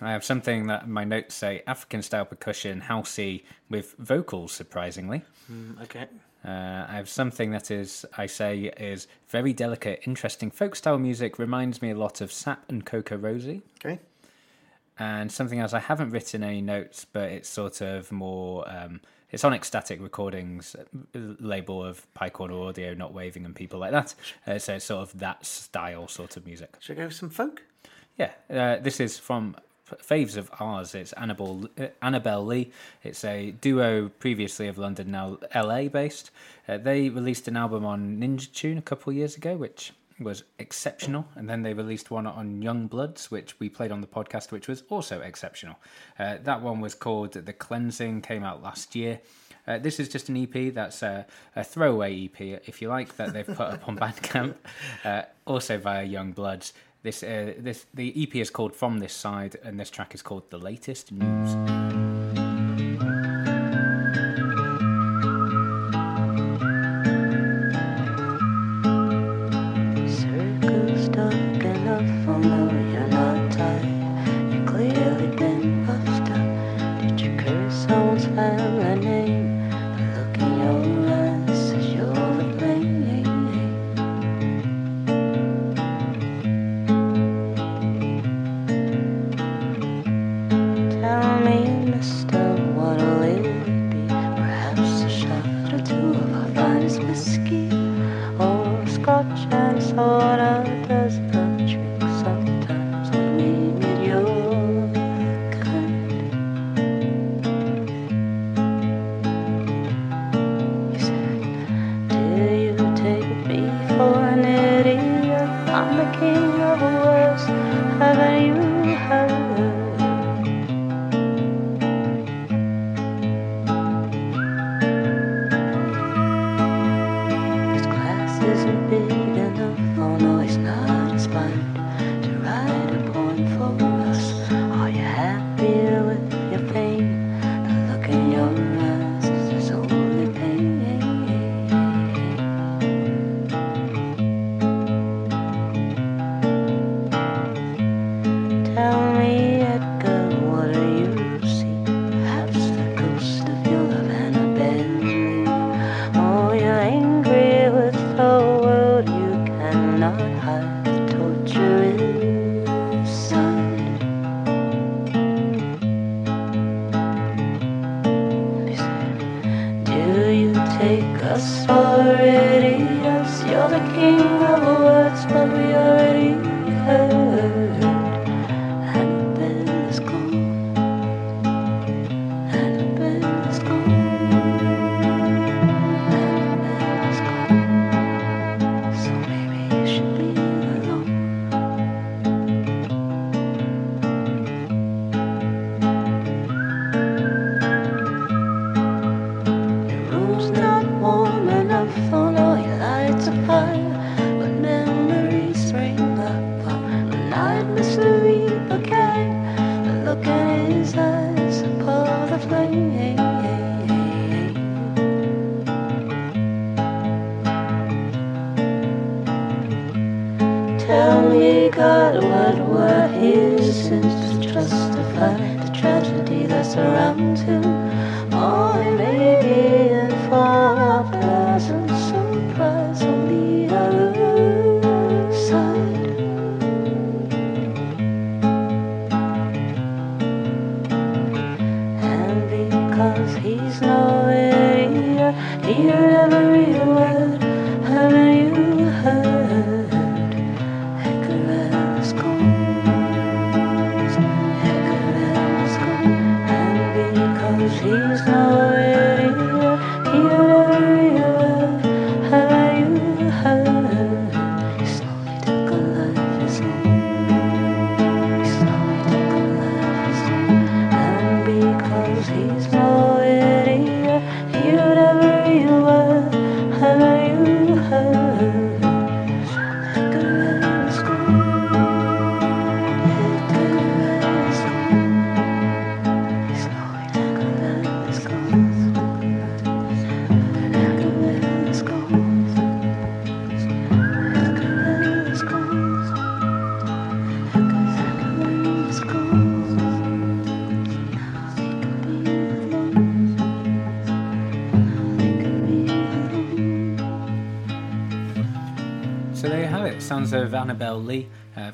I 0.00 0.12
have 0.12 0.24
something 0.24 0.66
that 0.66 0.88
my 0.88 1.04
notes 1.04 1.34
say 1.34 1.62
African 1.66 2.02
style 2.02 2.24
percussion, 2.24 2.82
housey 2.82 3.44
with 3.68 3.94
vocals, 3.98 4.52
surprisingly. 4.52 5.22
Mm, 5.50 5.82
okay. 5.82 6.06
Uh, 6.44 6.86
I 6.88 6.94
have 6.94 7.08
something 7.08 7.52
that 7.52 7.70
is, 7.70 8.04
I 8.16 8.26
say, 8.26 8.72
is 8.76 9.06
very 9.28 9.52
delicate, 9.52 10.02
interesting 10.06 10.50
folk 10.50 10.74
style 10.74 10.98
music. 10.98 11.38
Reminds 11.38 11.80
me 11.80 11.90
a 11.90 11.94
lot 11.94 12.20
of 12.20 12.32
Sap 12.32 12.64
and 12.68 12.84
CocoRosie. 12.84 13.62
Okay. 13.80 14.00
And 14.98 15.30
something 15.30 15.60
else, 15.60 15.72
I 15.72 15.78
haven't 15.78 16.10
written 16.10 16.42
any 16.42 16.60
notes, 16.60 17.06
but 17.10 17.30
it's 17.30 17.48
sort 17.48 17.80
of 17.80 18.10
more. 18.10 18.68
Um, 18.68 19.00
it's 19.30 19.44
on 19.44 19.54
Ecstatic 19.54 20.02
Recordings 20.02 20.76
uh, 20.76 21.18
label 21.40 21.82
of 21.82 22.12
Pye 22.12 22.28
Corner 22.28 22.60
Audio, 22.60 22.92
Not 22.92 23.14
Waving, 23.14 23.46
and 23.46 23.54
people 23.54 23.78
like 23.78 23.92
that. 23.92 24.14
Uh, 24.46 24.58
so 24.58 24.74
it's 24.74 24.84
sort 24.84 25.02
of 25.02 25.18
that 25.20 25.46
style 25.46 26.08
sort 26.08 26.36
of 26.36 26.44
music. 26.44 26.76
Should 26.80 26.96
I 26.96 27.00
go 27.00 27.06
with 27.06 27.14
some 27.14 27.30
folk? 27.30 27.62
Yeah, 28.22 28.30
uh, 28.50 28.80
this 28.80 29.00
is 29.00 29.18
from 29.18 29.56
faves 29.90 30.36
of 30.36 30.48
ours. 30.60 30.94
It's 30.94 31.12
Annabelle 31.14 31.68
uh, 31.76 31.86
Annabelle 32.00 32.46
Lee. 32.46 32.70
It's 33.02 33.24
a 33.24 33.50
duo 33.50 34.10
previously 34.20 34.68
of 34.68 34.78
London, 34.78 35.10
now 35.10 35.38
LA 35.52 35.88
based. 35.88 36.30
Uh, 36.68 36.78
they 36.78 37.08
released 37.08 37.48
an 37.48 37.56
album 37.56 37.84
on 37.84 38.18
Ninja 38.20 38.52
Tune 38.52 38.78
a 38.78 38.82
couple 38.82 39.10
of 39.10 39.16
years 39.16 39.36
ago, 39.36 39.56
which 39.56 39.92
was 40.20 40.44
exceptional, 40.60 41.26
and 41.34 41.50
then 41.50 41.62
they 41.62 41.74
released 41.74 42.12
one 42.12 42.28
on 42.28 42.62
Young 42.62 42.86
Bloods, 42.86 43.28
which 43.32 43.58
we 43.58 43.68
played 43.68 43.90
on 43.90 44.00
the 44.00 44.06
podcast, 44.06 44.52
which 44.52 44.68
was 44.68 44.84
also 44.88 45.20
exceptional. 45.20 45.74
Uh, 46.16 46.36
that 46.44 46.62
one 46.62 46.80
was 46.80 46.94
called 46.94 47.32
The 47.32 47.52
Cleansing, 47.52 48.22
came 48.22 48.44
out 48.44 48.62
last 48.62 48.94
year. 48.94 49.18
Uh, 49.66 49.78
this 49.78 49.98
is 49.98 50.08
just 50.08 50.28
an 50.28 50.36
EP 50.36 50.74
that's 50.74 51.02
a, 51.02 51.26
a 51.56 51.64
throwaway 51.64 52.24
EP, 52.24 52.40
if 52.66 52.82
you 52.82 52.88
like, 52.88 53.16
that 53.16 53.32
they've 53.32 53.46
put 53.46 53.60
up 53.60 53.88
on 53.88 53.96
Bandcamp, 54.02 54.54
uh, 55.04 55.22
also 55.44 55.78
via 55.78 56.04
Young 56.04 56.30
Bloods. 56.30 56.72
This, 57.02 57.24
uh, 57.24 57.54
this, 57.58 57.86
the 57.92 58.22
EP 58.22 58.36
is 58.36 58.50
called 58.50 58.76
From 58.76 59.00
This 59.00 59.12
Side, 59.12 59.56
and 59.64 59.78
this 59.78 59.90
track 59.90 60.14
is 60.14 60.22
called 60.22 60.48
The 60.50 60.58
Latest 60.58 61.10
News. 61.10 61.56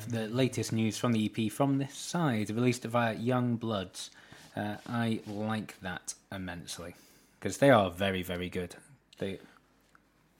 The 0.07 0.27
latest 0.27 0.71
news 0.73 0.97
from 0.97 1.11
the 1.11 1.25
EP 1.29 1.51
from 1.51 1.77
this 1.77 1.93
side, 1.93 2.49
released 2.49 2.83
via 2.85 3.13
Young 3.13 3.55
Bloods. 3.57 4.11
Uh, 4.55 4.75
I 4.87 5.19
like 5.27 5.79
that 5.81 6.13
immensely 6.31 6.95
because 7.39 7.57
they 7.57 7.69
are 7.69 7.89
very, 7.91 8.23
very 8.23 8.49
good. 8.49 8.75
They, 9.19 9.39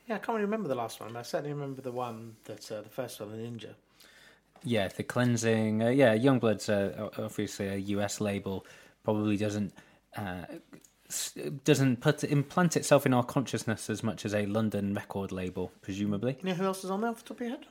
Yeah, 0.08 0.15
I 0.15 0.17
can't 0.19 0.30
really 0.30 0.45
remember 0.45 0.67
the 0.67 0.76
last 0.76 1.00
one, 1.00 1.13
but 1.13 1.19
I 1.19 1.22
certainly 1.24 1.54
remember 1.54 1.82
the 1.82 1.91
one 1.91 2.36
that 2.45 2.72
uh, 2.72 2.82
the 2.82 2.89
first 2.89 3.19
one, 3.19 3.32
the 3.32 3.38
Ninja. 3.38 3.74
yeah, 4.63 4.88
the 4.88 5.04
cleansing. 5.04 5.84
Uh, 5.84 5.89
yeah, 5.89 6.13
Young 6.13 6.39
Bloods, 6.39 6.67
uh, 6.69 7.10
obviously 7.17 7.67
a 7.67 7.76
US 7.78 8.19
label, 8.19 8.65
probably 9.04 9.38
doesn't 9.38 9.74
uh, 10.17 10.45
doesn't 11.63 12.02
put 12.02 12.24
implant 12.24 12.78
itself 12.78 13.06
in 13.06 13.13
our 13.13 13.24
consciousness 13.24 13.89
as 13.89 14.04
much 14.04 14.26
as 14.26 14.34
a 14.36 14.45
London 14.45 14.93
record 14.93 15.32
label, 15.32 15.72
presumably. 15.82 16.38
You 16.41 16.50
know 16.50 16.56
who 16.56 16.65
else 16.65 16.84
is 16.84 16.91
on 16.91 17.02
there 17.02 17.10
off 17.10 17.24
the 17.24 17.30
top 17.30 17.41
of 17.41 17.48
your 17.48 17.58
head? 17.58 17.65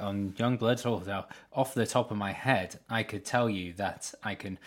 uh, 0.00 0.04
on 0.04 0.34
Young 0.36 0.56
Bloods. 0.58 0.84
Oh, 0.84 1.02
now, 1.06 1.26
off 1.52 1.72
the 1.74 1.86
top 1.86 2.10
of 2.10 2.16
my 2.18 2.32
head, 2.32 2.78
I 2.90 3.02
could 3.02 3.24
tell 3.24 3.48
you 3.48 3.72
that 3.74 4.12
I 4.22 4.34
can 4.34 4.58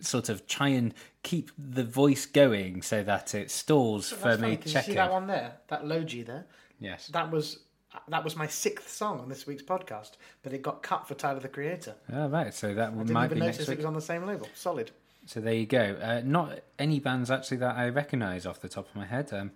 sort 0.00 0.28
of 0.28 0.46
try 0.46 0.68
and 0.68 0.94
keep 1.22 1.50
the 1.58 1.84
voice 1.84 2.24
going 2.24 2.82
so 2.82 3.02
that 3.02 3.34
it 3.34 3.50
stalls 3.50 4.10
for 4.10 4.28
That's 4.28 4.40
me 4.40 4.46
funny, 4.48 4.56
'cause 4.56 4.74
you 4.74 4.80
see 4.82 4.94
that 4.94 5.10
one 5.12 5.26
there, 5.26 5.56
that 5.68 5.86
Logi 5.86 6.22
there. 6.22 6.46
Yes. 6.78 7.08
That 7.08 7.30
was 7.30 7.58
that 8.06 8.22
was 8.22 8.36
my 8.36 8.46
sixth 8.46 8.88
song 8.90 9.18
on 9.18 9.28
this 9.28 9.46
week's 9.46 9.62
podcast, 9.62 10.12
but 10.42 10.52
it 10.52 10.62
got 10.62 10.82
cut 10.82 11.08
for 11.08 11.14
Tyler 11.14 11.40
the 11.40 11.48
Creator. 11.48 11.96
Oh, 12.12 12.28
right. 12.28 12.54
So 12.54 12.72
that 12.74 12.90
I 12.90 12.94
didn't 12.94 13.10
might 13.12 13.24
even 13.26 13.38
be 13.38 13.40
notice 13.46 13.58
next 13.58 13.70
it 13.70 13.76
was 13.78 13.86
on 13.86 13.94
the 13.94 14.00
same 14.00 14.24
label. 14.24 14.46
Solid. 14.54 14.90
So 15.28 15.40
there 15.42 15.52
you 15.52 15.66
go. 15.66 15.98
Uh, 16.00 16.22
not 16.24 16.60
any 16.78 17.00
bands 17.00 17.30
actually 17.30 17.58
that 17.58 17.76
I 17.76 17.90
recognise 17.90 18.46
off 18.46 18.60
the 18.60 18.68
top 18.70 18.88
of 18.88 18.96
my 18.96 19.04
head. 19.04 19.30
Um, 19.30 19.50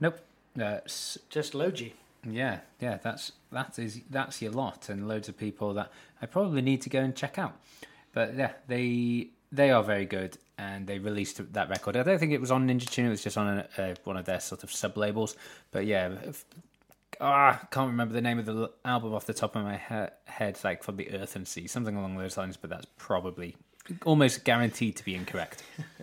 nope. 0.00 0.20
Uh, 0.56 0.78
s- 0.84 1.18
Just 1.28 1.56
Logi. 1.56 1.94
yeah, 2.24 2.60
yeah. 2.78 2.98
That's 3.02 3.32
that 3.50 3.80
is 3.80 4.00
that's 4.10 4.40
your 4.40 4.52
lot, 4.52 4.88
and 4.88 5.08
loads 5.08 5.28
of 5.28 5.36
people 5.36 5.74
that 5.74 5.90
I 6.22 6.26
probably 6.26 6.62
need 6.62 6.82
to 6.82 6.88
go 6.88 7.00
and 7.00 7.16
check 7.16 7.36
out. 7.36 7.56
But 8.12 8.36
yeah, 8.36 8.52
they 8.68 9.30
they 9.50 9.72
are 9.72 9.82
very 9.82 10.06
good, 10.06 10.38
and 10.56 10.86
they 10.86 11.00
released 11.00 11.52
that 11.52 11.68
record. 11.68 11.96
I 11.96 12.04
don't 12.04 12.18
think 12.20 12.30
it 12.32 12.40
was 12.40 12.52
on 12.52 12.68
Ninja 12.68 12.88
Tune; 12.88 13.06
it 13.06 13.10
was 13.10 13.22
just 13.24 13.36
on 13.36 13.58
a, 13.58 13.68
uh, 13.82 13.94
one 14.04 14.16
of 14.16 14.24
their 14.24 14.38
sort 14.40 14.62
of 14.62 14.70
sub 14.70 14.96
labels. 14.96 15.34
But 15.72 15.84
yeah, 15.84 16.10
if, 16.26 16.44
ah, 17.20 17.60
can't 17.72 17.90
remember 17.90 18.14
the 18.14 18.20
name 18.20 18.38
of 18.38 18.46
the 18.46 18.70
album 18.84 19.14
off 19.14 19.26
the 19.26 19.34
top 19.34 19.56
of 19.56 19.64
my 19.64 19.78
he- 19.78 20.12
head, 20.32 20.58
like 20.62 20.84
from 20.84 20.96
the 20.96 21.10
Earth 21.10 21.34
and 21.34 21.46
Sea, 21.46 21.66
something 21.66 21.96
along 21.96 22.16
those 22.16 22.36
lines. 22.36 22.56
But 22.56 22.70
that's 22.70 22.86
probably 22.98 23.56
almost 24.04 24.44
guaranteed 24.44 24.96
to 24.96 25.04
be 25.04 25.14
incorrect. 25.14 25.62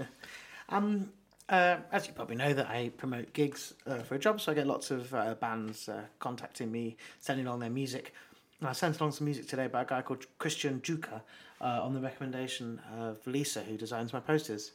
Um, 0.69 1.11
uh, 1.47 1.77
as 1.91 2.07
you 2.07 2.13
probably 2.13 2.35
know, 2.35 2.53
that 2.53 2.67
I 2.67 2.89
promote 2.97 3.33
gigs 3.33 3.75
uh, 3.85 3.99
for 3.99 4.15
a 4.15 4.19
job, 4.19 4.41
so 4.41 4.51
I 4.51 4.55
get 4.55 4.65
lots 4.65 4.89
of 4.89 5.13
uh, 5.13 5.35
bands 5.35 5.87
uh, 5.87 6.01
contacting 6.19 6.71
me, 6.71 6.97
sending 7.19 7.45
along 7.45 7.59
their 7.59 7.69
music. 7.69 8.13
And 8.59 8.69
I 8.69 8.71
sent 8.71 8.99
along 8.99 9.11
some 9.11 9.25
music 9.25 9.47
today 9.47 9.67
by 9.67 9.83
a 9.83 9.85
guy 9.85 10.01
called 10.01 10.25
Christian 10.39 10.81
Juca 10.81 11.21
uh, 11.61 11.81
on 11.83 11.93
the 11.93 11.99
recommendation 11.99 12.81
of 12.97 13.19
Lisa, 13.27 13.61
who 13.61 13.77
designs 13.77 14.11
my 14.11 14.19
posters. 14.19 14.71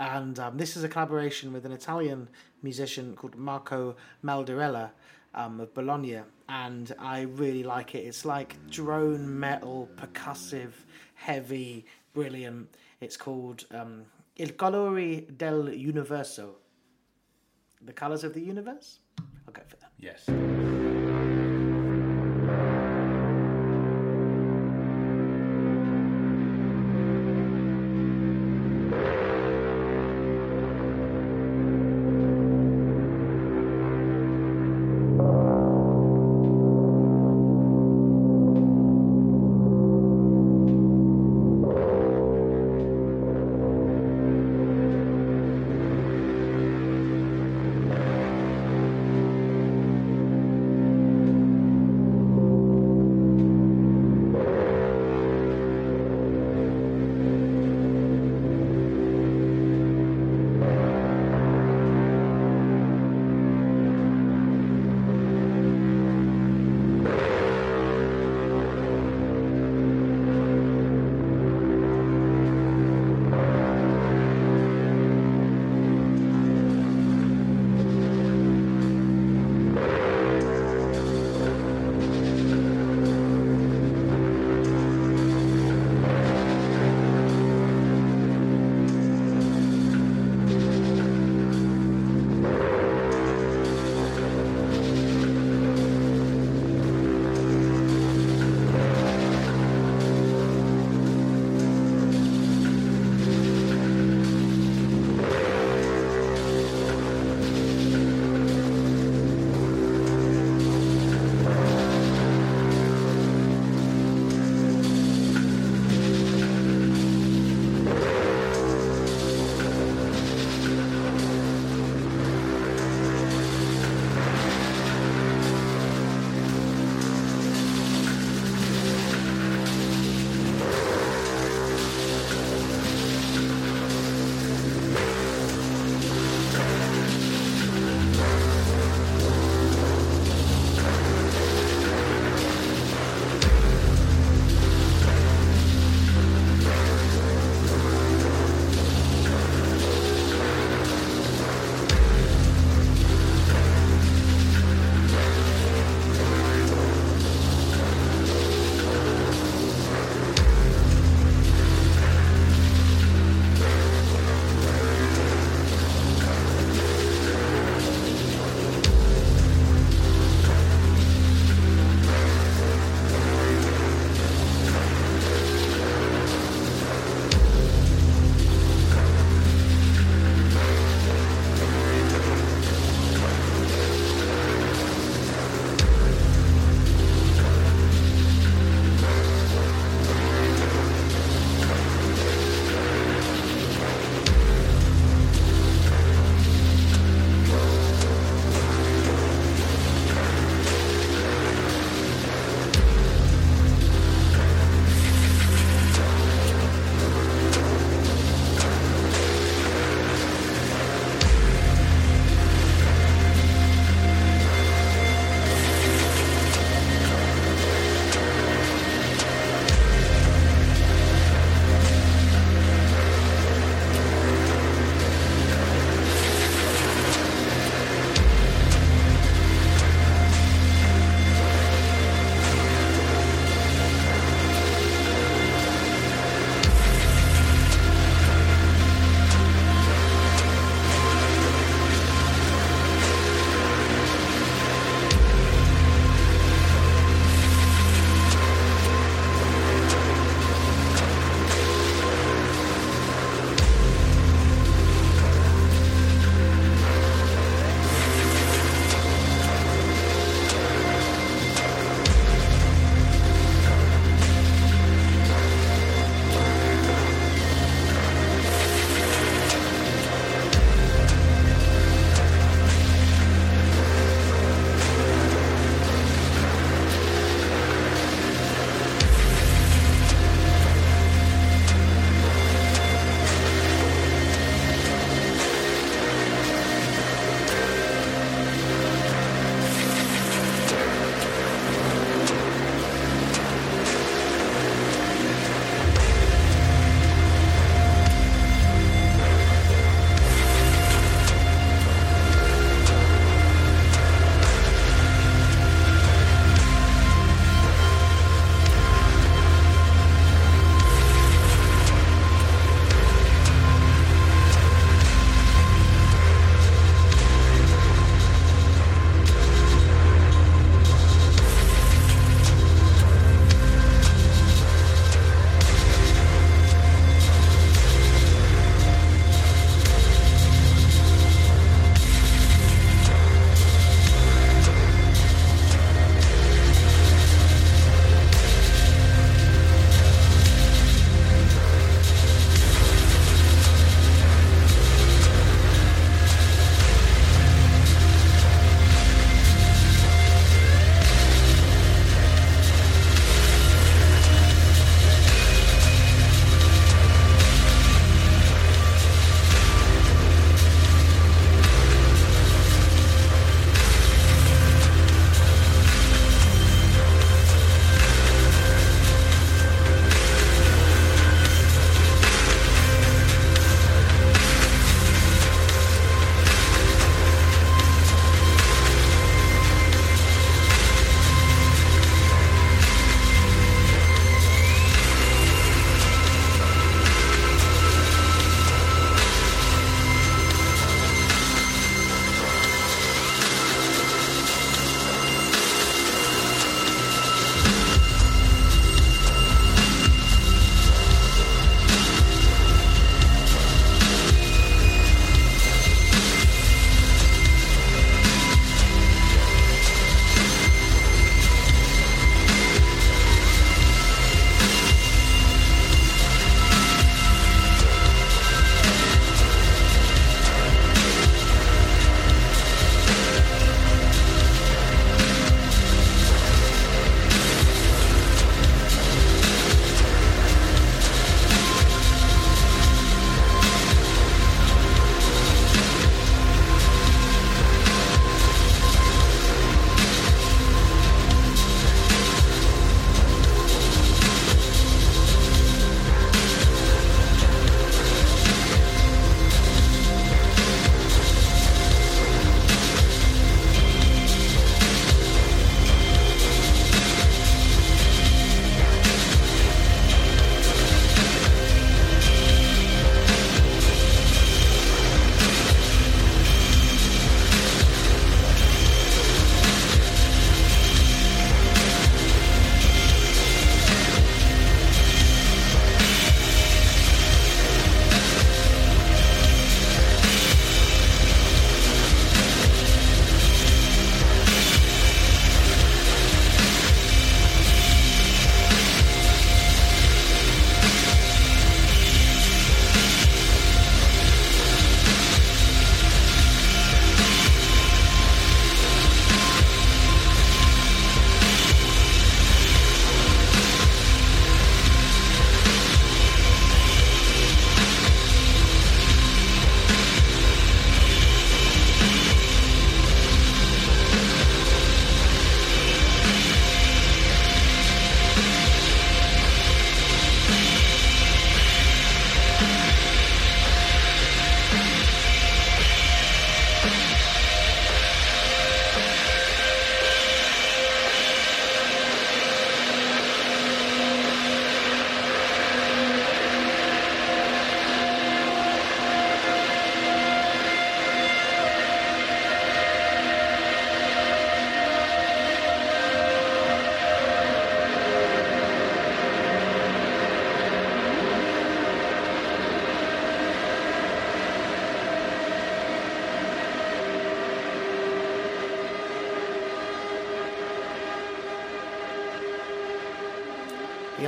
And 0.00 0.38
um, 0.38 0.56
this 0.58 0.76
is 0.76 0.84
a 0.84 0.88
collaboration 0.88 1.52
with 1.52 1.64
an 1.64 1.72
Italian 1.72 2.28
musician 2.62 3.14
called 3.14 3.36
Marco 3.36 3.96
Maldirella 4.22 4.90
um, 5.34 5.60
of 5.60 5.72
Bologna. 5.72 6.20
And 6.48 6.94
I 6.98 7.22
really 7.22 7.62
like 7.62 7.94
it. 7.94 8.00
It's 8.00 8.24
like 8.24 8.56
drone 8.68 9.38
metal, 9.38 9.88
percussive, 9.96 10.72
heavy, 11.14 11.86
brilliant. 12.12 12.76
It's 13.00 13.16
called 13.16 13.64
um, 13.72 14.04
Il 14.36 14.56
colori 14.56 15.26
del 15.36 15.68
universo. 15.68 16.56
The 17.84 17.92
colors 17.92 18.24
of 18.24 18.32
the 18.32 18.40
universe? 18.40 19.00
I'll 19.46 19.52
go 19.52 19.62
for 19.66 19.76
that. 19.76 19.92
Yes. 19.98 20.28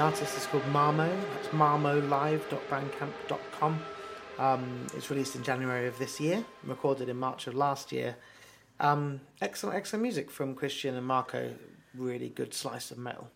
Artist 0.04 0.36
is 0.36 0.44
called 0.44 0.64
Marmo. 0.64 1.08
That's 1.32 1.48
marmolive.bandcamp.com. 1.48 3.80
Um, 4.38 4.86
it's 4.94 5.08
released 5.08 5.34
in 5.34 5.42
January 5.42 5.86
of 5.86 5.98
this 5.98 6.20
year, 6.20 6.44
recorded 6.62 7.08
in 7.08 7.16
March 7.16 7.46
of 7.46 7.54
last 7.54 7.90
year. 7.90 8.16
Um, 8.80 9.22
excellent, 9.40 9.76
excellent 9.76 10.02
music 10.02 10.30
from 10.30 10.54
Christian 10.54 10.94
and 10.94 11.06
Marco. 11.06 11.54
Really 11.94 12.28
good 12.28 12.52
slice 12.52 12.90
of 12.90 12.98
metal. 12.98 13.30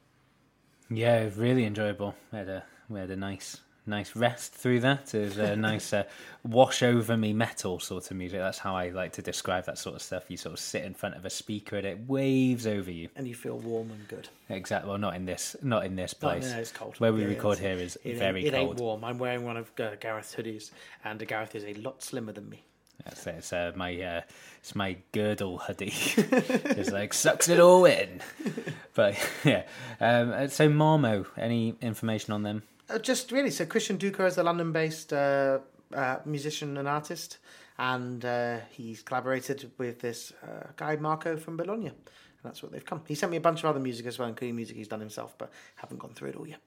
Yeah, 0.91 1.31
really 1.37 1.65
enjoyable. 1.65 2.15
We 2.33 2.39
had 2.39 2.51
a 2.51 2.65
we 2.91 3.01
had 3.01 3.11
a 3.11 3.17
nice 3.17 3.63
nice 3.89 4.15
rest 4.15 4.53
through 4.53 4.81
that. 4.81 5.15
It 5.15 5.25
was 5.25 5.39
a 5.39 5.57
nice 5.71 5.93
uh, 5.93 6.05
wash 6.45 6.83
over 6.83 7.17
me 7.17 7.33
metal 7.33 7.81
sort 7.81 8.11
of 8.11 8.17
music. 8.17 8.39
That's 8.39 8.59
how 8.59 8.77
I 8.77 8.91
like 8.91 9.13
to 9.15 9.23
describe 9.23 9.67
that 9.67 9.79
sort 9.79 9.97
of 9.97 10.03
stuff. 10.03 10.25
You 10.29 10.37
sort 10.37 10.53
of 10.53 10.61
sit 10.61 10.85
in 10.85 10.95
front 10.95 11.17
of 11.17 11.25
a 11.25 11.31
speaker 11.31 11.77
and 11.77 11.87
it 11.87 11.99
waves 12.07 12.67
over 12.67 12.91
you. 12.91 13.09
And 13.17 13.27
you 13.27 13.35
feel 13.35 13.59
warm 13.59 13.91
and 13.91 14.07
good. 14.09 14.29
Exactly. 14.49 14.89
Well, 14.89 14.99
not 14.99 15.17
in 15.17 15.25
this 15.25 15.57
not 15.63 15.85
in 15.85 15.97
this 15.97 16.15
No, 16.23 16.29
place. 16.29 16.51
no, 16.51 16.59
it's 16.59 16.71
cold. 16.73 16.95
Where 16.99 17.13
we 17.13 17.23
Yeah, 17.23 17.29
record 17.29 17.59
here 17.59 17.77
is 17.77 17.99
it 18.05 18.17
very 18.17 18.45
It 18.47 18.55
ain't 18.55 18.77
warm. 18.77 19.05
I'm 19.05 19.19
wearing 19.19 19.45
one 19.45 19.57
of 19.57 19.71
uh, 19.81 19.97
Gareth's 20.01 20.35
hoodies, 20.35 20.71
and 21.05 21.27
Gareth 21.27 21.55
is 21.55 21.65
a 21.65 21.75
lot 21.75 22.03
slimmer 22.03 22.33
than 22.33 22.49
me. 22.49 22.63
That's 23.05 23.27
it. 23.29 23.35
It's 23.39 23.53
uh, 23.53 23.73
my 23.77 23.99
uh, 24.01 24.21
it's 24.59 24.75
my 24.75 24.97
girdle 25.13 25.59
hoodie. 25.59 25.93
it's 26.17 26.91
like 26.91 27.15
sucks 27.15 27.49
it 27.49 27.61
all 27.61 27.85
in. 27.85 28.21
But 28.95 29.15
yeah. 29.45 29.63
Um, 30.01 30.33
uh, 30.33 30.49
so 30.49 30.69
Marmo, 30.69 31.25
any 31.37 31.77
information 31.81 32.33
on 32.33 32.43
them? 32.43 32.65
Uh, 32.91 32.99
just 32.99 33.33
really, 33.33 33.51
so 33.51 33.67
Christian 33.67 33.99
Duker 33.99 34.27
is 34.27 34.39
a 34.39 34.43
London-based 34.43 35.13
uh, 35.13 35.59
uh, 35.95 36.17
musician 36.25 36.77
and 36.79 36.89
artist, 36.89 37.39
and 37.79 38.25
uh, 38.25 38.59
he's 38.71 39.03
collaborated 39.03 39.71
with 39.77 40.01
this 40.01 40.33
uh, 40.43 40.69
guy 40.77 40.97
Marco 40.97 41.37
from 41.37 41.57
Bologna. 41.57 41.89
And 41.89 41.97
that's 42.43 42.63
what 42.63 42.73
they've 42.73 42.85
come. 42.85 43.03
He 43.07 43.15
sent 43.15 43.31
me 43.31 43.37
a 43.37 43.41
bunch 43.41 43.61
of 43.61 43.67
other 43.67 43.81
music 43.81 44.07
as 44.07 44.19
well, 44.19 44.29
including 44.29 44.57
music 44.57 44.77
he's 44.77 44.89
done 44.89 45.01
himself, 45.01 45.37
but 45.37 45.51
haven't 45.77 45.99
gone 45.99 46.13
through 46.15 46.31
it 46.31 46.37
all 46.37 46.47
yet. 46.47 46.61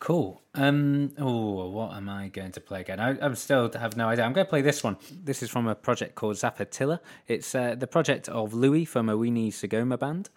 Cool. 0.00 0.40
Um. 0.54 1.12
Oh, 1.18 1.68
what 1.68 1.92
am 1.92 2.08
I 2.08 2.28
going 2.28 2.52
to 2.52 2.60
play 2.60 2.80
again? 2.80 2.98
I, 2.98 3.18
I'm 3.20 3.34
still 3.34 3.70
have 3.78 3.98
no 3.98 4.08
idea. 4.08 4.24
I'm 4.24 4.32
going 4.32 4.46
to 4.46 4.50
play 4.50 4.62
this 4.62 4.82
one. 4.82 4.96
This 5.12 5.42
is 5.42 5.50
from 5.50 5.68
a 5.68 5.74
project 5.74 6.14
called 6.14 6.36
Zapatilla. 6.36 7.00
It's 7.28 7.54
uh, 7.54 7.74
the 7.74 7.86
project 7.86 8.26
of 8.30 8.54
Louis 8.54 8.86
from 8.86 9.08
Owiny 9.08 9.48
Sigoma 9.48 9.98
Band, 9.98 10.30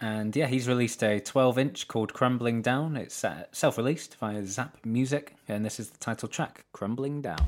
and 0.00 0.34
yeah, 0.34 0.46
he's 0.46 0.66
released 0.68 1.02
a 1.02 1.20
12-inch 1.20 1.88
called 1.88 2.12
"Crumbling 2.12 2.62
Down." 2.62 2.96
It's 2.96 3.24
uh, 3.24 3.44
self-released 3.52 4.16
via 4.16 4.44
Zap 4.46 4.78
Music, 4.84 5.36
and 5.48 5.64
this 5.64 5.78
is 5.78 5.90
the 5.90 5.98
title 5.98 6.28
track, 6.28 6.64
"Crumbling 6.72 7.22
Down." 7.22 7.46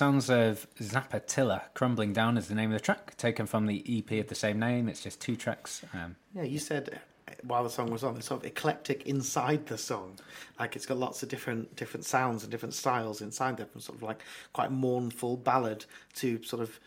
Sounds 0.00 0.30
of 0.30 0.66
Zapatilla. 0.80 1.60
Crumbling 1.74 2.14
Down 2.14 2.38
is 2.38 2.48
the 2.48 2.54
name 2.54 2.72
of 2.72 2.78
the 2.78 2.82
track, 2.82 3.14
taken 3.18 3.44
from 3.44 3.66
the 3.66 3.84
EP 3.86 4.18
of 4.18 4.28
the 4.28 4.34
same 4.34 4.58
name. 4.58 4.88
It's 4.88 5.02
just 5.02 5.20
two 5.20 5.36
tracks. 5.36 5.82
Um, 5.92 6.16
Yeah, 6.34 6.44
you 6.44 6.58
said 6.58 7.02
uh, 7.28 7.32
while 7.42 7.64
the 7.64 7.68
song 7.68 7.90
was 7.90 8.02
on, 8.02 8.16
it's 8.16 8.28
sort 8.28 8.40
of 8.40 8.46
eclectic 8.46 9.02
inside 9.06 9.66
the 9.66 9.76
song. 9.76 10.18
Like 10.58 10.74
it's 10.74 10.86
got 10.86 10.96
lots 10.96 11.22
of 11.22 11.28
different 11.28 11.76
different 11.76 12.06
sounds 12.06 12.44
and 12.44 12.50
different 12.50 12.72
styles 12.72 13.20
inside 13.20 13.58
there, 13.58 13.66
from 13.66 13.82
sort 13.82 13.98
of 13.98 14.02
like 14.02 14.22
quite 14.54 14.72
mournful 14.72 15.36
ballad 15.36 15.84
to 16.14 16.42
sort 16.44 16.62
of 16.62 16.80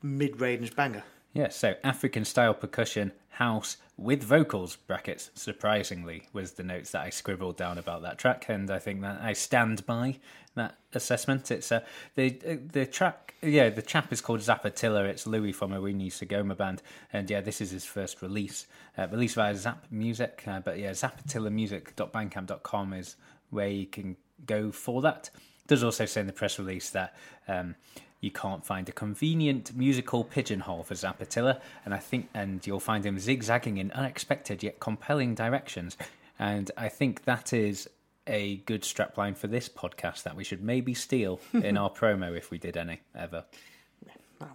mid 0.00 0.40
range 0.40 0.76
banger. 0.76 1.02
yeah, 1.32 1.48
so 1.48 1.74
African 1.82 2.24
style 2.24 2.54
percussion, 2.54 3.10
house 3.30 3.78
with 3.98 4.22
vocals, 4.22 4.76
brackets, 4.76 5.32
surprisingly, 5.34 6.28
was 6.32 6.52
the 6.52 6.62
notes 6.62 6.92
that 6.92 7.02
I 7.02 7.10
scribbled 7.10 7.56
down 7.56 7.78
about 7.78 8.02
that 8.02 8.16
track. 8.16 8.48
And 8.48 8.70
I 8.70 8.78
think 8.78 9.00
that 9.00 9.20
I 9.20 9.32
stand 9.32 9.84
by 9.86 10.20
that 10.54 10.76
assessment. 10.92 11.50
It's 11.50 11.72
uh, 11.72 11.80
the 12.14 12.38
uh, 12.48 12.56
the 12.72 12.86
track, 12.86 13.34
yeah, 13.42 13.70
the 13.70 13.82
chap 13.82 14.12
is 14.12 14.20
called 14.20 14.40
Zapatilla. 14.40 15.08
It's 15.08 15.26
Louis 15.26 15.52
from 15.52 15.72
Owiny 15.72 16.08
Sigoma 16.08 16.56
Band. 16.56 16.82
And 17.12 17.30
yeah, 17.30 17.40
this 17.40 17.60
is 17.60 17.70
his 17.70 17.84
first 17.84 18.22
release, 18.22 18.66
uh, 18.96 19.06
released 19.08 19.36
via 19.36 19.54
Zap 19.54 19.86
Music. 19.90 20.42
Uh, 20.46 20.60
but 20.60 20.78
yeah, 20.78 20.90
zapatillamusic.bandcamp.com 20.90 22.92
is 22.94 23.16
where 23.50 23.68
you 23.68 23.86
can 23.86 24.16
go 24.46 24.70
for 24.70 25.02
that. 25.02 25.30
Does 25.66 25.84
also 25.84 26.06
say 26.06 26.20
in 26.20 26.26
the 26.26 26.32
press 26.32 26.58
release 26.58 26.90
that 26.90 27.14
um, 27.46 27.74
you 28.20 28.30
can't 28.30 28.64
find 28.64 28.88
a 28.88 28.92
convenient 28.92 29.76
musical 29.76 30.24
pigeonhole 30.24 30.82
for 30.82 30.94
Zapatilla, 30.94 31.60
and 31.84 31.94
I 31.94 31.98
think, 31.98 32.28
and 32.34 32.66
you'll 32.66 32.80
find 32.80 33.04
him 33.04 33.18
zigzagging 33.18 33.78
in 33.78 33.92
unexpected 33.92 34.62
yet 34.62 34.80
compelling 34.80 35.34
directions. 35.34 35.96
And 36.38 36.70
I 36.76 36.88
think 36.88 37.24
that 37.24 37.52
is 37.52 37.88
a 38.28 38.56
good 38.58 38.82
strapline 38.82 39.36
for 39.36 39.46
this 39.46 39.68
podcast 39.68 40.22
that 40.24 40.36
we 40.36 40.44
should 40.44 40.62
maybe 40.62 40.94
steal 40.94 41.40
in 41.52 41.76
our 41.78 41.90
promo 41.90 42.36
if 42.36 42.50
we 42.50 42.58
did 42.58 42.76
any 42.76 43.00
ever. 43.16 43.44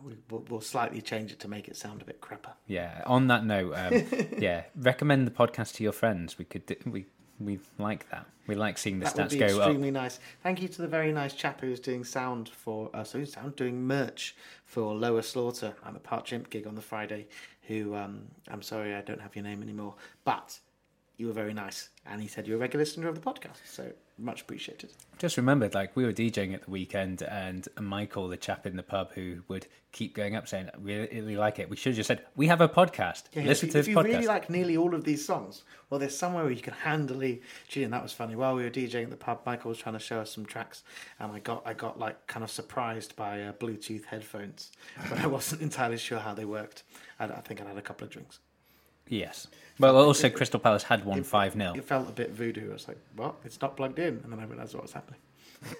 We, 0.06 0.16
we'll, 0.30 0.46
we'll 0.50 0.62
slightly 0.62 1.02
change 1.02 1.34
it 1.34 1.40
to 1.42 1.50
make 1.50 1.68
it 1.68 1.76
sound 1.76 2.02
a 2.02 2.06
bit 2.06 2.22
crapper. 2.22 2.54
Yeah. 2.68 3.02
On 3.06 3.28
that 3.28 3.46
note, 3.46 3.74
um, 3.76 4.06
yeah, 4.40 4.64
recommend 4.78 5.28
the 5.28 5.32
podcast 5.32 5.74
to 5.76 5.84
your 5.84 5.92
friends. 5.92 6.38
We 6.38 6.46
could, 6.46 6.66
do, 6.66 6.76
we 6.86 7.06
we 7.40 7.60
like 7.78 8.10
that. 8.12 8.26
We 8.48 8.56
like 8.56 8.78
seeing 8.78 9.00
the 9.00 9.06
That 9.06 9.18
would 9.18 9.26
stats 9.28 9.30
be 9.32 9.38
go 9.40 9.46
up. 9.46 9.52
extremely 9.68 9.92
nice. 9.92 10.20
Thank 10.44 10.62
you 10.62 10.68
to 10.68 10.82
the 10.82 10.88
very 10.88 11.12
nice 11.12 11.34
chap 11.34 11.62
who's 11.62 11.80
doing 11.80 12.04
sound 12.04 12.50
for 12.50 12.90
uh, 12.94 13.04
sorry, 13.04 13.26
sound 13.26 13.56
doing 13.56 13.86
merch 13.86 14.36
for 14.66 14.94
Lower 14.94 15.22
Slaughter 15.22 15.74
I'm 15.84 15.96
a 15.96 16.00
Part 16.00 16.26
Chimp 16.26 16.50
gig 16.50 16.68
on 16.68 16.76
the 16.76 16.82
Friday. 16.82 17.28
Who 17.64 17.96
um, 17.96 18.24
I'm 18.50 18.62
sorry 18.62 18.94
I 18.94 19.02
don't 19.02 19.22
have 19.22 19.36
your 19.36 19.44
name 19.44 19.62
anymore, 19.64 19.96
but 20.26 20.60
you 21.18 21.28
were 21.28 21.34
very 21.34 21.54
nice, 21.54 21.90
and 22.06 22.22
he 22.22 22.28
said 22.28 22.48
you're 22.48 22.58
a 22.58 22.60
regular 22.60 22.82
listener 22.84 23.08
of 23.08 23.16
the 23.16 23.22
podcast, 23.22 23.58
so 23.66 23.92
much 24.18 24.42
appreciated. 24.42 24.92
Just 25.18 25.38
remembered, 25.38 25.74
like 25.74 25.96
we 25.96 26.06
were 26.06 26.12
DJing 26.14 26.54
at 26.54 26.64
the 26.66 26.72
weekend, 26.72 27.22
and 27.24 27.68
Michael, 27.80 28.28
the 28.28 28.38
chap 28.38 28.66
in 28.66 28.76
the 28.76 28.84
pub, 28.84 29.12
who 29.14 29.42
would 29.48 29.68
keep 29.92 30.16
going 30.16 30.36
up 30.36 30.48
saying, 30.48 30.70
"We 30.82 30.96
really 30.98 31.36
like 31.38 31.60
it." 31.60 31.70
We 31.70 31.76
should 31.76 31.92
have 31.92 31.98
just 31.98 32.08
said, 32.08 32.26
"We 32.36 32.48
have 32.48 32.62
a 32.62 32.68
podcast. 32.70 33.24
Yeah, 33.34 33.44
Listen 33.44 33.70
if, 33.70 33.74
to 33.74 33.78
you- 33.78 33.80
if 33.80 33.86
this 33.86 33.88
you 34.12 34.14
really 34.14 34.28
like 34.28 34.50
nearly 34.50 34.76
all 34.76 34.94
of 34.96 35.04
these 35.04 35.24
songs, 35.24 35.64
well, 35.90 36.00
there's 36.00 36.18
somewhere 36.18 36.44
where 36.44 36.52
you 36.52 36.62
can 36.62 36.74
handily 36.74 37.42
tune 37.70 37.84
in. 37.84 37.92
That 37.92 38.04
was 38.04 38.12
funny. 38.12 38.36
While 38.36 38.56
we 38.56 38.64
were 38.64 38.70
DJing 38.72 39.04
at 39.04 39.10
the 39.12 39.16
pub, 39.16 39.42
Michael 39.46 39.70
was 39.70 39.78
trying 39.78 39.94
to 39.94 40.00
show 40.00 40.20
us 40.20 40.32
some 40.32 40.46
tracks, 40.46 40.84
and 41.20 41.32
I 41.32 41.40
got 41.40 41.62
I 41.66 41.74
got 41.74 41.98
like 42.00 42.26
kind 42.28 42.44
of 42.44 42.50
surprised 42.52 43.16
by 43.16 43.44
uh, 43.44 43.54
Bluetooth 43.54 44.06
headphones, 44.06 44.72
but 45.10 45.20
I 45.20 45.28
wasn't 45.28 45.62
entirely 45.68 45.98
sure 45.98 46.20
how 46.20 46.34
they 46.34 46.46
worked. 46.46 46.84
I, 47.20 47.26
I 47.26 47.42
think 47.42 47.62
I 47.62 47.66
had 47.68 47.78
a 47.78 47.82
couple 47.82 48.06
of 48.06 48.12
drinks. 48.12 48.40
Yes. 49.08 49.48
Well, 49.80 49.98
also 49.98 50.30
Crystal 50.30 50.60
Palace 50.60 50.84
had 50.84 51.04
one 51.04 51.24
five 51.24 51.54
0 51.54 51.74
It 51.76 51.86
felt 51.86 52.10
a 52.10 52.12
bit 52.12 52.32
voodoo. 52.32 52.70
I 52.70 52.74
was 52.74 52.88
like, 52.88 53.00
"What? 53.16 53.36
It's 53.44 53.60
not 53.62 53.76
plugged 53.76 54.00
in," 54.00 54.22
and 54.24 54.32
then 54.32 54.40
I 54.40 54.46
realised 54.46 54.76
what 54.76 54.84
was 54.84 54.94
happening. 54.94 55.20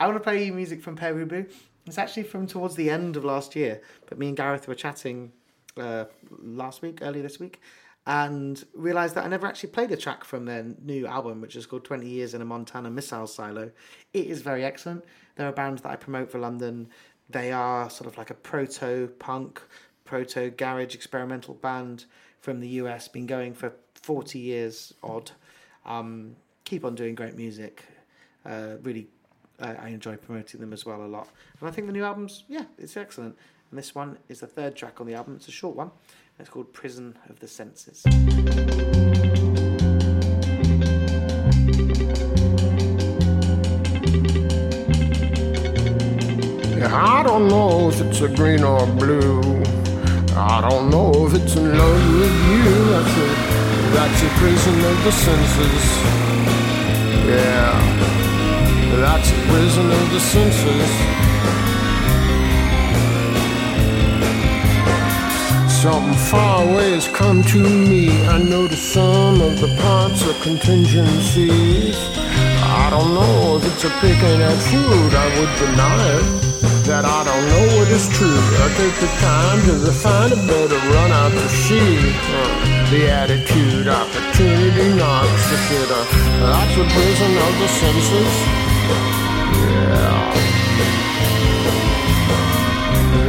I 0.00 0.06
want 0.06 0.14
to 0.16 0.20
play 0.20 0.44
you 0.44 0.52
music 0.52 0.82
from 0.82 0.96
Pere 0.96 1.14
Ubu. 1.14 1.50
It's 1.86 1.98
actually 1.98 2.24
from 2.24 2.46
towards 2.46 2.76
the 2.76 2.90
end 2.90 3.16
of 3.16 3.24
last 3.24 3.54
year, 3.54 3.82
but 4.08 4.18
me 4.18 4.28
and 4.28 4.36
Gareth 4.36 4.66
were 4.66 4.74
chatting 4.74 5.32
uh, 5.76 6.04
last 6.30 6.82
week, 6.82 7.00
earlier 7.02 7.22
this 7.22 7.38
week, 7.38 7.60
and 8.06 8.64
realised 8.74 9.14
that 9.14 9.24
I 9.24 9.28
never 9.28 9.46
actually 9.46 9.70
played 9.70 9.92
a 9.92 9.96
track 9.96 10.24
from 10.24 10.46
their 10.46 10.64
new 10.82 11.06
album, 11.06 11.40
which 11.40 11.56
is 11.56 11.66
called 11.66 11.84
20 11.84 12.08
Years 12.08 12.34
in 12.34 12.40
a 12.40 12.44
Montana 12.44 12.90
Missile 12.90 13.26
Silo. 13.26 13.70
It 14.12 14.26
is 14.26 14.40
very 14.40 14.64
excellent. 14.64 15.04
They're 15.36 15.48
a 15.48 15.52
band 15.52 15.78
that 15.80 15.90
I 15.90 15.96
promote 15.96 16.30
for 16.30 16.38
London. 16.38 16.88
They 17.28 17.52
are 17.52 17.90
sort 17.90 18.10
of 18.10 18.16
like 18.16 18.30
a 18.30 18.34
proto 18.34 19.08
punk, 19.18 19.60
proto 20.04 20.50
garage 20.50 20.94
experimental 20.94 21.54
band 21.54 22.04
from 22.40 22.60
the 22.60 22.68
US, 22.80 23.08
been 23.08 23.26
going 23.26 23.54
for 23.54 23.72
40 23.94 24.38
years 24.38 24.92
odd. 25.02 25.30
Um, 25.86 26.36
keep 26.64 26.84
on 26.84 26.94
doing 26.94 27.14
great 27.14 27.36
music. 27.36 27.84
Uh, 28.44 28.76
really, 28.82 29.08
I, 29.58 29.74
I 29.74 29.88
enjoy 29.88 30.16
promoting 30.16 30.60
them 30.60 30.72
as 30.72 30.84
well 30.84 31.02
a 31.02 31.06
lot. 31.06 31.28
And 31.60 31.68
I 31.68 31.72
think 31.72 31.86
the 31.86 31.92
new 31.92 32.04
album's, 32.04 32.44
yeah, 32.48 32.64
it's 32.78 32.96
excellent. 32.96 33.36
And 33.70 33.78
this 33.78 33.94
one 33.94 34.18
is 34.28 34.40
the 34.40 34.46
third 34.46 34.76
track 34.76 35.00
on 35.00 35.06
the 35.06 35.14
album. 35.14 35.36
It's 35.36 35.48
a 35.48 35.52
short 35.52 35.76
one. 35.76 35.90
It's 36.38 36.50
called 36.50 36.72
Prison 36.72 37.16
of 37.28 37.40
the 37.40 37.48
Senses. 37.48 38.04
I 46.86 47.22
don't 47.22 47.48
know 47.48 47.88
if 47.88 48.00
it's 48.00 48.20
a 48.20 48.28
green 48.28 48.62
or 48.62 48.86
blue. 48.86 49.83
I 50.36 50.60
don't 50.68 50.90
know 50.90 51.12
if 51.26 51.34
it's 51.34 51.54
in 51.54 51.78
love 51.78 52.14
with 52.18 52.36
you. 52.50 52.64
That's 52.90 53.16
a, 53.16 53.28
that's 53.94 54.22
a 54.22 54.28
prison 54.40 54.74
of 54.84 55.04
the 55.04 55.12
senses. 55.12 55.84
Yeah, 57.24 57.70
that's 58.98 59.30
a 59.30 59.34
prison 59.46 59.92
of 59.92 60.10
the 60.10 60.18
senses. 60.18 60.90
Something 65.80 66.14
far 66.14 66.64
away 66.64 66.90
has 66.94 67.06
come 67.06 67.44
to 67.44 67.58
me. 67.58 68.26
I 68.26 68.38
know 68.38 68.66
the 68.66 68.74
sum 68.74 69.40
of 69.40 69.60
the 69.60 69.68
parts 69.82 70.26
are 70.26 70.42
contingencies. 70.42 71.96
I 72.16 72.88
don't 72.90 73.14
know 73.14 73.58
if 73.58 73.66
it's 73.66 73.84
a 73.84 73.90
picking 74.00 74.42
at 74.42 74.58
food. 74.58 75.14
I 75.14 75.38
would 75.38 75.58
deny 75.60 76.18
it. 76.18 76.53
That 76.84 77.06
I 77.06 77.24
don't 77.24 77.48
know 77.48 77.64
what 77.80 77.88
is 77.88 78.06
true. 78.12 78.28
I 78.28 78.68
take 78.76 78.92
the 79.00 79.08
time 79.16 79.64
to 79.64 79.72
refine 79.88 80.36
a 80.36 80.40
better 80.44 80.76
run 80.92 81.10
out 81.16 81.32
to 81.32 81.48
sea. 81.48 81.96
Uh, 82.12 82.90
the 82.92 83.08
attitude, 83.08 83.88
opportunity 83.88 84.92
knocks 84.92 85.48
the 85.48 85.56
fitter. 85.64 86.04
That's 86.44 86.76
a 86.76 86.84
prison 86.84 87.32
of 87.40 87.52
the 87.56 87.68
senses. 87.72 88.32
Yeah. 89.64 90.28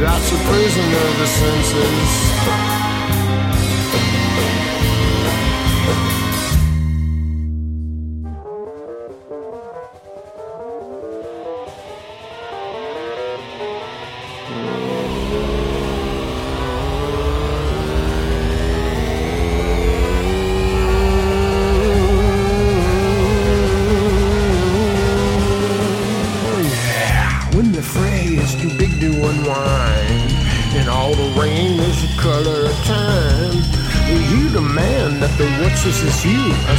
That's 0.04 0.28
a 0.32 0.38
prison 0.44 0.88
of 0.92 1.12
the 1.16 1.26
senses. 1.26 2.26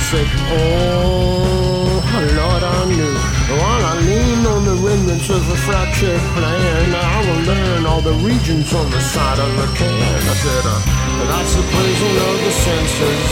Said, 0.08 0.28
Oh, 0.55 1.99
Lord, 2.39 2.64
I 2.64 2.80
knew. 2.88 3.12
While 3.60 3.84
I 3.91 3.99
lean 4.08 4.39
on 4.47 4.64
the 4.64 4.76
remnants 4.80 5.30
of 5.30 5.43
a 5.51 5.58
fractured 5.68 6.24
plan, 6.32 6.95
I 6.95 7.18
will 7.28 7.43
learn 7.43 7.86
all 7.86 7.99
the 7.99 8.16
regions 8.24 8.74
on 8.74 8.89
the 8.89 9.01
side 9.01 9.39
of 9.39 9.51
the 9.60 9.68
can. 9.76 10.20
I 10.32 10.36
said, 10.45 10.64
uh, 10.64 10.80
That's 11.28 11.53
the 11.60 11.66
prison 11.76 12.14
of 12.24 12.36
the 12.39 12.53
senses. 12.66 13.24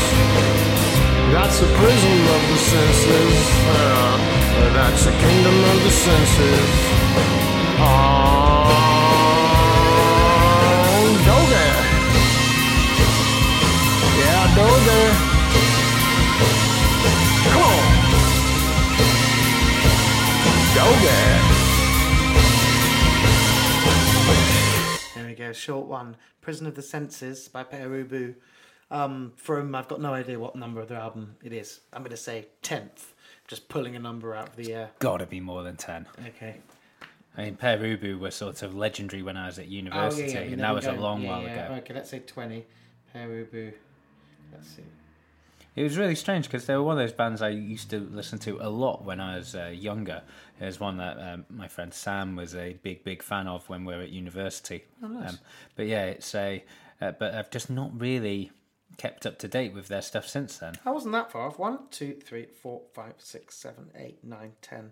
That's 1.31 1.57
the 1.63 1.71
prison 1.79 2.17
of 2.35 2.41
the 2.51 2.59
senses. 2.59 3.35
Uh, 3.71 4.35
that's 4.75 5.05
the 5.05 5.11
kingdom 5.11 5.57
of 5.71 5.77
the 5.83 5.91
senses. 5.91 6.69
Oh, 7.79 8.44
There 25.15 25.25
we 25.25 25.33
go, 25.33 25.51
short 25.51 25.87
one. 25.87 26.15
Prison 26.41 26.67
of 26.67 26.75
the 26.75 26.81
Senses 26.83 27.47
by 27.47 27.63
Pere 27.63 27.89
Ubu. 27.89 28.35
Um, 28.91 29.33
from, 29.35 29.73
I've 29.73 29.87
got 29.87 29.99
no 29.99 30.13
idea 30.13 30.37
what 30.39 30.55
number 30.55 30.79
of 30.81 30.87
the 30.89 30.95
album 30.95 31.37
it 31.43 31.53
is. 31.53 31.79
I'm 31.91 32.01
going 32.01 32.11
to 32.11 32.17
say 32.17 32.47
10th. 32.61 33.13
Just 33.47 33.67
pulling 33.67 33.95
a 33.95 33.99
number 33.99 34.35
out 34.35 34.49
of 34.49 34.55
the 34.57 34.73
air. 34.73 34.91
Gotta 34.99 35.25
be 35.25 35.39
more 35.39 35.63
than 35.63 35.75
ten. 35.75 36.05
Okay. 36.27 36.57
I 37.37 37.45
mean, 37.45 37.55
Pere 37.55 37.77
Ubu 37.79 38.19
was 38.19 38.35
sort 38.35 38.61
of 38.61 38.75
legendary 38.75 39.21
when 39.23 39.37
I 39.37 39.47
was 39.47 39.57
at 39.57 39.65
Oh, 39.65 39.69
university, 39.69 40.31
you 40.31 40.37
and 40.37 40.61
that 40.61 40.73
was 40.73 40.85
a 40.85 40.93
long 40.93 41.21
yeah, 41.21 41.29
while 41.29 41.41
yeah. 41.43 41.65
ago. 41.65 41.75
Okay, 41.75 41.93
let's 41.95 42.09
say 42.11 42.19
20. 42.19 42.65
Pere 43.11 43.27
Ubu. 43.45 43.73
Let's 44.53 44.67
see. 44.69 44.83
It 45.75 45.83
was 45.83 45.97
really 45.97 46.15
strange 46.15 46.45
because 46.45 46.65
they 46.65 46.75
were 46.75 46.83
one 46.83 46.97
of 46.97 47.03
those 47.03 47.15
bands 47.15 47.41
I 47.41 47.49
used 47.49 47.89
to 47.89 47.99
listen 47.99 48.39
to 48.39 48.59
a 48.61 48.69
lot 48.69 49.03
when 49.03 49.19
I 49.19 49.37
was 49.37 49.55
uh, 49.55 49.65
younger. 49.73 50.21
There's 50.59 50.79
one 50.79 50.97
that 50.97 51.19
um, 51.19 51.45
my 51.49 51.67
friend 51.67 51.93
Sam 51.93 52.37
was 52.37 52.55
a 52.55 52.73
big, 52.81 53.03
big 53.03 53.21
fan 53.21 53.47
of 53.47 53.67
when 53.67 53.83
we 53.83 53.93
were 53.93 54.01
at 54.01 54.09
university. 54.09 54.85
Oh, 55.03 55.07
nice. 55.07 55.31
Um, 55.31 55.39
but 55.75 55.87
yeah, 55.87 56.05
it's 56.05 56.33
a. 56.33 56.63
Uh, 57.01 57.11
but 57.11 57.33
I've 57.33 57.51
just 57.51 57.69
not 57.69 57.99
really 57.99 58.51
kept 58.97 59.25
up 59.25 59.37
to 59.39 59.49
date 59.49 59.73
with 59.73 59.89
their 59.89 60.01
stuff 60.01 60.25
since 60.27 60.57
then. 60.57 60.75
I 60.85 60.91
wasn't 60.91 61.11
that 61.11 61.29
far 61.29 61.47
off. 61.47 61.59
1, 61.59 61.79
2, 61.91 62.19
3, 62.23 62.45
4, 62.45 62.81
5, 62.93 63.13
6, 63.17 63.55
7, 63.55 63.91
8, 63.97 64.23
9, 64.23 64.51
10, 64.61 64.91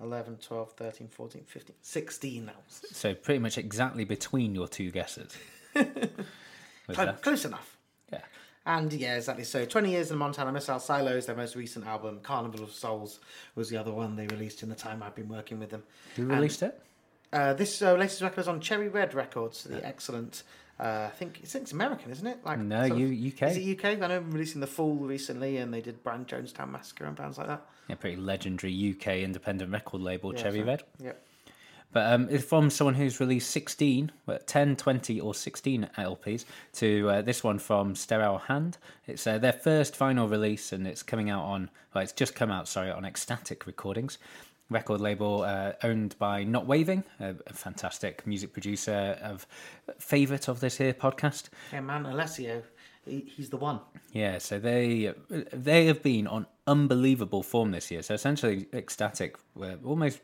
11, 0.00 0.36
12, 0.36 0.72
13, 0.72 1.08
14, 1.08 1.44
15, 1.46 1.76
16 1.80 2.44
now. 2.44 2.52
So 2.68 3.14
pretty 3.14 3.38
much 3.38 3.56
exactly 3.56 4.04
between 4.04 4.54
your 4.54 4.68
two 4.68 4.90
guesses. 4.90 5.34
Close, 5.74 7.20
close 7.20 7.44
enough. 7.44 7.77
Yeah. 8.68 8.78
And 8.78 8.92
yeah, 8.92 9.16
exactly. 9.16 9.44
So 9.44 9.64
20 9.64 9.90
Years 9.90 10.10
in 10.10 10.18
Montana 10.18 10.52
Missile 10.52 10.78
Silos, 10.78 11.26
their 11.26 11.36
most 11.36 11.56
recent 11.56 11.86
album. 11.86 12.20
Carnival 12.22 12.62
of 12.62 12.72
Souls 12.72 13.20
was 13.54 13.68
the 13.70 13.76
other 13.76 13.92
one 13.92 14.16
they 14.16 14.26
released 14.26 14.62
in 14.62 14.68
the 14.68 14.74
time 14.74 15.02
I've 15.02 15.14
been 15.14 15.28
working 15.28 15.58
with 15.58 15.70
them. 15.70 15.82
Who 16.16 16.22
And, 16.22 16.32
released 16.32 16.62
it? 16.62 16.80
Uh, 17.32 17.54
this 17.54 17.82
uh, 17.82 17.94
latest 17.94 18.22
record 18.22 18.40
is 18.40 18.48
on 18.48 18.60
Cherry 18.60 18.88
Red 18.88 19.14
Records, 19.14 19.64
the 19.64 19.84
excellent. 19.86 20.42
Uh, 20.80 21.08
I 21.08 21.16
think 21.16 21.40
it's, 21.42 21.54
it's 21.56 21.72
American, 21.72 22.12
isn't 22.12 22.26
it? 22.26 22.38
Like 22.44 22.60
No, 22.60 22.86
sort 22.86 22.92
of- 22.92 22.98
U- 23.00 23.32
UK. 23.32 23.42
Is 23.50 23.56
it 23.56 23.78
UK? 23.78 23.84
I 23.86 23.94
know 23.96 24.08
they're 24.08 24.20
releasing 24.20 24.60
the 24.60 24.66
Fool 24.68 24.94
recently, 24.96 25.56
and 25.56 25.74
they 25.74 25.80
did 25.80 26.02
Brian 26.04 26.24
Jonestown 26.24 26.70
Massacre 26.70 27.04
and 27.04 27.16
bands 27.16 27.36
like 27.36 27.48
that. 27.48 27.66
Yeah, 27.88 27.96
pretty 27.96 28.16
legendary 28.16 28.72
UK 28.96 29.18
independent 29.24 29.72
record 29.72 30.02
label, 30.02 30.32
Yeah, 30.34 30.42
Cherry 30.42 30.60
so- 30.60 30.66
Red. 30.66 30.82
Yep. 31.02 31.24
But 31.92 32.12
um, 32.12 32.28
it's 32.30 32.44
from 32.44 32.68
someone 32.68 32.94
who's 32.94 33.18
released 33.18 33.50
16, 33.50 34.12
well, 34.26 34.38
10, 34.46 34.76
20, 34.76 35.20
or 35.20 35.34
16 35.34 35.88
LPs 35.96 36.44
to 36.74 37.08
uh, 37.08 37.22
this 37.22 37.42
one 37.42 37.58
from 37.58 37.94
Sterile 37.94 38.38
Hand. 38.38 38.76
It's 39.06 39.26
uh, 39.26 39.38
their 39.38 39.54
first 39.54 39.98
vinyl 39.98 40.30
release 40.30 40.72
and 40.72 40.86
it's 40.86 41.02
coming 41.02 41.30
out 41.30 41.44
on, 41.44 41.70
well, 41.94 42.04
it's 42.04 42.12
just 42.12 42.34
come 42.34 42.50
out, 42.50 42.68
sorry, 42.68 42.90
on 42.90 43.04
Ecstatic 43.04 43.66
Recordings. 43.66 44.18
Record 44.70 45.00
label 45.00 45.42
uh, 45.42 45.72
owned 45.82 46.14
by 46.18 46.44
Not 46.44 46.66
Waving, 46.66 47.04
a, 47.20 47.34
a 47.46 47.54
fantastic 47.54 48.26
music 48.26 48.52
producer 48.52 49.18
of 49.22 49.46
favourite 49.98 50.46
of 50.46 50.60
this 50.60 50.76
here 50.76 50.92
podcast. 50.92 51.48
Yeah, 51.72 51.80
man, 51.80 52.04
Alessio, 52.04 52.62
he's 53.06 53.48
the 53.48 53.56
one. 53.56 53.80
Yeah, 54.12 54.38
so 54.38 54.58
they 54.58 55.14
they 55.30 55.86
have 55.86 56.02
been 56.02 56.26
on 56.26 56.46
unbelievable 56.66 57.42
form 57.42 57.70
this 57.70 57.90
year. 57.90 58.02
So 58.02 58.14
essentially, 58.14 58.66
Ecstatic 58.72 59.36
were 59.54 59.78
almost 59.84 60.20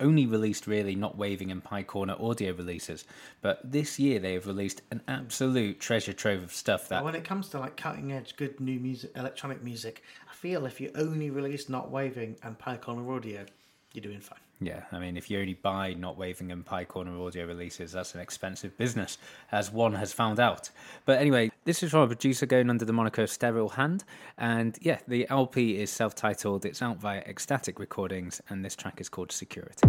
only 0.00 0.26
released 0.26 0.66
really 0.66 0.94
not 0.94 1.16
waving 1.16 1.50
and 1.50 1.62
Pye 1.62 1.82
Corner 1.82 2.16
Audio 2.20 2.52
releases, 2.52 3.04
but 3.40 3.60
this 3.64 3.98
year 3.98 4.18
they 4.18 4.34
have 4.34 4.46
released 4.46 4.82
an 4.90 5.00
absolute 5.08 5.80
treasure 5.80 6.12
trove 6.12 6.42
of 6.42 6.52
stuff 6.52 6.88
that 6.88 7.04
when 7.04 7.14
it 7.14 7.24
comes 7.24 7.48
to 7.50 7.58
like 7.58 7.76
cutting 7.76 8.12
edge, 8.12 8.36
good 8.36 8.60
new 8.60 8.78
music, 8.78 9.10
electronic 9.16 9.62
music, 9.62 10.02
I 10.30 10.34
feel 10.34 10.66
if 10.66 10.80
you 10.80 10.90
only 10.94 11.30
release 11.30 11.68
Not 11.68 11.90
Waving 11.90 12.36
and 12.42 12.58
Pye 12.58 12.76
Corner 12.76 13.10
Audio, 13.12 13.44
you're 13.92 14.02
doing 14.02 14.20
fine. 14.20 14.38
Yeah, 14.62 14.82
I 14.92 14.98
mean, 14.98 15.16
if 15.16 15.30
you 15.30 15.40
only 15.40 15.54
buy 15.54 15.94
Not 15.94 16.18
Waving 16.18 16.52
and 16.52 16.64
Pye 16.64 16.84
Corner 16.84 17.18
audio 17.18 17.46
releases, 17.46 17.92
that's 17.92 18.14
an 18.14 18.20
expensive 18.20 18.76
business, 18.76 19.16
as 19.50 19.72
one 19.72 19.94
has 19.94 20.12
found 20.12 20.38
out. 20.38 20.68
But 21.06 21.18
anyway, 21.18 21.49
this 21.64 21.82
is 21.82 21.90
from 21.90 22.00
a 22.00 22.06
producer 22.06 22.46
going 22.46 22.70
under 22.70 22.84
the 22.84 22.92
moniker 22.92 23.26
Sterile 23.26 23.70
Hand. 23.70 24.04
And 24.38 24.78
yeah, 24.80 25.00
the 25.06 25.28
LP 25.28 25.78
is 25.78 25.90
self 25.90 26.14
titled, 26.14 26.64
it's 26.64 26.82
out 26.82 26.98
via 26.98 27.20
Ecstatic 27.20 27.78
Recordings, 27.78 28.40
and 28.48 28.64
this 28.64 28.74
track 28.74 29.00
is 29.00 29.08
called 29.08 29.32
Security. 29.32 29.88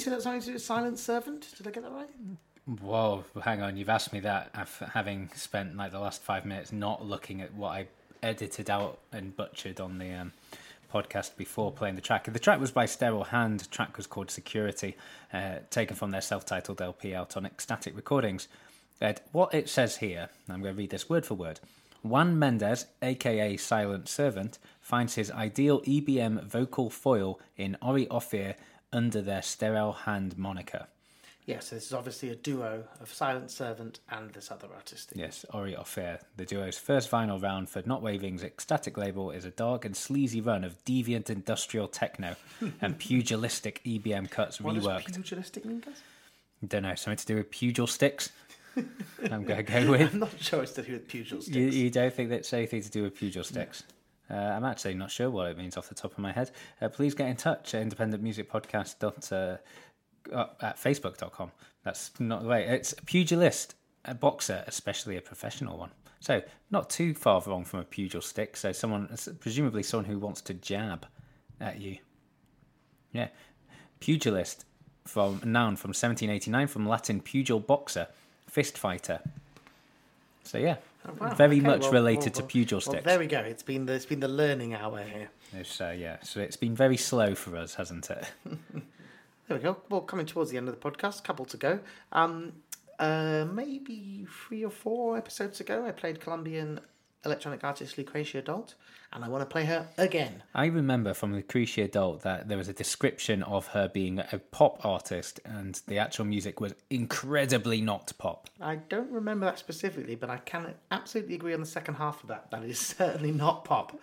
Say 0.00 0.10
that's 0.10 0.24
something 0.24 0.40
to 0.40 0.46
do 0.46 0.52
with 0.54 0.62
Silent 0.62 0.98
Servant? 0.98 1.46
Did 1.56 1.66
I 1.66 1.70
get 1.70 1.82
that 1.82 1.92
right? 1.92 2.08
Whoa, 2.80 3.24
hang 3.42 3.62
on. 3.62 3.76
You've 3.76 3.88
asked 3.88 4.12
me 4.12 4.20
that 4.20 4.50
after 4.54 4.86
having 4.86 5.30
spent 5.34 5.76
like 5.76 5.92
the 5.92 5.98
last 5.98 6.22
five 6.22 6.44
minutes 6.44 6.72
not 6.72 7.04
looking 7.04 7.40
at 7.40 7.52
what 7.54 7.68
I 7.68 7.86
edited 8.22 8.70
out 8.70 8.98
and 9.12 9.36
butchered 9.36 9.80
on 9.80 9.98
the 9.98 10.12
um, 10.12 10.32
podcast 10.92 11.36
before 11.36 11.72
playing 11.72 11.94
the 11.94 12.00
track. 12.00 12.24
The 12.24 12.38
track 12.38 12.60
was 12.60 12.70
by 12.70 12.86
Sterile 12.86 13.24
Hand. 13.24 13.60
The 13.60 13.68
track 13.68 13.96
was 13.96 14.06
called 14.06 14.30
Security, 14.30 14.96
uh, 15.32 15.56
taken 15.70 15.96
from 15.96 16.10
their 16.10 16.20
self 16.20 16.44
titled 16.44 16.80
LP 16.80 17.14
out 17.14 17.36
on 17.36 17.46
Ecstatic 17.46 17.96
Recordings. 17.96 18.48
Ed, 19.00 19.20
what 19.32 19.54
it 19.54 19.68
says 19.68 19.96
here, 19.96 20.28
I'm 20.48 20.60
going 20.60 20.74
to 20.74 20.78
read 20.78 20.90
this 20.90 21.08
word 21.08 21.24
for 21.24 21.34
word. 21.34 21.60
Juan 22.02 22.38
Mendez, 22.38 22.86
aka 23.02 23.56
Silent 23.56 24.08
Servant, 24.08 24.58
finds 24.80 25.14
his 25.14 25.30
ideal 25.30 25.80
EBM 25.82 26.44
vocal 26.44 26.90
foil 26.90 27.38
in 27.56 27.76
Ori 27.82 28.08
Ophir 28.08 28.54
under 28.92 29.22
their 29.22 29.42
Sterile 29.42 29.92
Hand 29.92 30.36
moniker. 30.38 30.86
Yeah, 31.46 31.60
so 31.60 31.74
this 31.74 31.86
is 31.86 31.92
obviously 31.94 32.28
a 32.28 32.36
duo 32.36 32.84
of 33.00 33.12
Silent 33.12 33.50
Servant 33.50 33.98
and 34.10 34.30
this 34.32 34.50
other 34.52 34.68
artist. 34.74 35.12
Yes, 35.16 35.44
Ori 35.52 35.74
Ophir. 35.74 36.20
The 36.36 36.44
duo's 36.44 36.78
first 36.78 37.10
vinyl 37.10 37.42
round 37.42 37.68
for 37.68 37.82
Not 37.86 38.02
Waving's 38.02 38.44
ecstatic 38.44 38.96
label 38.96 39.30
is 39.32 39.44
a 39.44 39.50
dark 39.50 39.84
and 39.84 39.96
sleazy 39.96 40.40
run 40.40 40.62
of 40.64 40.84
deviant 40.84 41.28
industrial 41.28 41.88
techno 41.88 42.36
and 42.80 42.98
pugilistic 42.98 43.82
EBM 43.84 44.30
cuts 44.30 44.60
What 44.60 44.74
does 44.74 44.84
reworked. 44.84 45.14
pugilistic 45.14 45.64
mean, 45.64 45.80
guys? 45.80 46.02
Don't 46.66 46.82
know, 46.82 46.94
something 46.94 47.16
to 47.18 47.26
do 47.26 47.36
with 47.36 47.50
pugil 47.50 47.88
sticks? 47.88 48.30
I'm 48.76 49.44
going 49.44 49.64
to 49.64 49.72
go 49.72 49.90
with. 49.90 50.12
I'm 50.12 50.20
not 50.20 50.30
sure 50.38 50.62
it's 50.62 50.72
to 50.74 50.82
do 50.82 50.92
with 50.92 51.08
pugil 51.08 51.42
sticks. 51.42 51.48
You, 51.56 51.66
you 51.66 51.90
don't 51.90 52.12
think 52.14 52.30
that's 52.30 52.52
anything 52.52 52.82
to 52.82 52.90
do 52.90 53.02
with 53.02 53.16
pugil 53.18 53.44
sticks? 53.44 53.82
Uh, 54.30 54.34
I'm 54.34 54.64
actually 54.64 54.94
not 54.94 55.10
sure 55.10 55.30
what 55.30 55.48
it 55.48 55.58
means 55.58 55.76
off 55.76 55.88
the 55.88 55.94
top 55.94 56.12
of 56.12 56.18
my 56.18 56.32
head. 56.32 56.50
Uh, 56.80 56.88
please 56.88 57.14
get 57.14 57.28
in 57.28 57.36
touch 57.36 57.74
at 57.74 57.86
independentmusicpodcast 57.86 59.02
uh, 59.32 59.56
uh, 60.32 60.46
at 60.60 60.76
facebook.com. 60.76 61.50
That's 61.82 62.12
not 62.20 62.42
the 62.42 62.48
way. 62.48 62.66
It's 62.66 62.92
a 62.92 63.02
pugilist, 63.02 63.74
a 64.04 64.14
boxer, 64.14 64.64
especially 64.66 65.16
a 65.16 65.20
professional 65.20 65.78
one. 65.78 65.90
So 66.20 66.42
not 66.70 66.90
too 66.90 67.14
far 67.14 67.42
wrong 67.46 67.64
from 67.64 67.80
a 67.80 67.84
pugil 67.84 68.22
stick. 68.22 68.56
So 68.56 68.72
someone, 68.72 69.08
presumably 69.40 69.82
someone 69.82 70.04
who 70.04 70.18
wants 70.18 70.42
to 70.42 70.54
jab 70.54 71.06
at 71.60 71.80
you. 71.80 71.98
Yeah, 73.12 73.28
pugilist 73.98 74.64
from 75.06 75.40
noun 75.44 75.76
from 75.76 75.88
1789 75.88 76.66
from 76.68 76.86
Latin 76.86 77.20
pugil 77.20 77.66
boxer, 77.66 78.06
fist 78.46 78.78
fighter. 78.78 79.20
So 80.44 80.58
yeah, 80.58 80.76
Oh, 81.08 81.12
wow. 81.18 81.34
very 81.34 81.56
Okay, 81.58 81.66
much 81.66 81.80
well- 81.82 81.92
related 81.92 82.36
well, 82.36 82.46
to 82.46 82.58
pugil 82.58 82.72
well, 82.72 82.80
sticks. 82.82 83.04
there 83.04 83.18
we 83.18 83.26
go. 83.26 83.40
It's 83.40 83.62
been 83.62 83.86
the, 83.86 83.94
it's 83.94 84.04
been 84.06 84.20
the 84.20 84.28
learning 84.28 84.74
hour 84.74 85.02
here. 85.02 85.30
It's, 85.54 85.80
uh, 85.80 85.94
yeah, 85.98 86.18
so 86.22 86.40
it's 86.40 86.56
been 86.56 86.74
very 86.76 86.96
slow 86.98 87.34
for 87.34 87.56
us, 87.56 87.74
hasn't 87.74 88.10
it? 88.10 88.24
There 89.48 89.56
we 89.56 89.64
go. 89.64 89.78
Well, 89.88 90.02
coming 90.02 90.26
towards 90.26 90.52
the 90.52 90.58
end 90.58 90.68
of 90.68 90.80
the 90.80 90.90
podcast, 90.90 91.24
couple 91.24 91.44
to 91.46 91.56
go. 91.56 91.80
Um, 92.12 92.52
uh, 93.00 93.46
maybe 93.52 94.24
three 94.46 94.64
or 94.64 94.70
four 94.70 95.16
episodes 95.16 95.58
ago, 95.58 95.84
I 95.84 95.90
played 95.90 96.20
Colombian 96.20 96.78
electronic 97.24 97.62
artist 97.64 97.96
Lucrecia 97.96 98.42
Dalt, 98.44 98.74
and 99.12 99.24
I 99.24 99.28
want 99.28 99.42
to 99.42 99.46
play 99.46 99.64
her 99.64 99.88
again. 99.98 100.42
I 100.54 100.66
remember 100.66 101.14
from 101.14 101.34
Lucrecia 101.34 101.90
Dalt 101.90 102.22
that 102.22 102.48
there 102.48 102.56
was 102.56 102.68
a 102.68 102.72
description 102.72 103.42
of 103.42 103.68
her 103.68 103.88
being 103.88 104.18
a 104.18 104.38
pop 104.38 104.84
artist, 104.84 105.40
and 105.44 105.80
the 105.86 105.98
actual 105.98 106.24
music 106.24 106.60
was 106.60 106.74
incredibly 106.88 107.80
not 107.80 108.12
pop. 108.18 108.48
I 108.60 108.76
don't 108.76 109.10
remember 109.10 109.46
that 109.46 109.58
specifically, 109.58 110.14
but 110.14 110.30
I 110.30 110.38
can 110.38 110.74
absolutely 110.90 111.34
agree 111.34 111.54
on 111.54 111.60
the 111.60 111.66
second 111.66 111.94
half 111.94 112.22
of 112.22 112.28
that. 112.28 112.50
That 112.50 112.64
is 112.64 112.78
certainly 112.98 113.32
not 113.32 113.64
pop. 113.64 113.98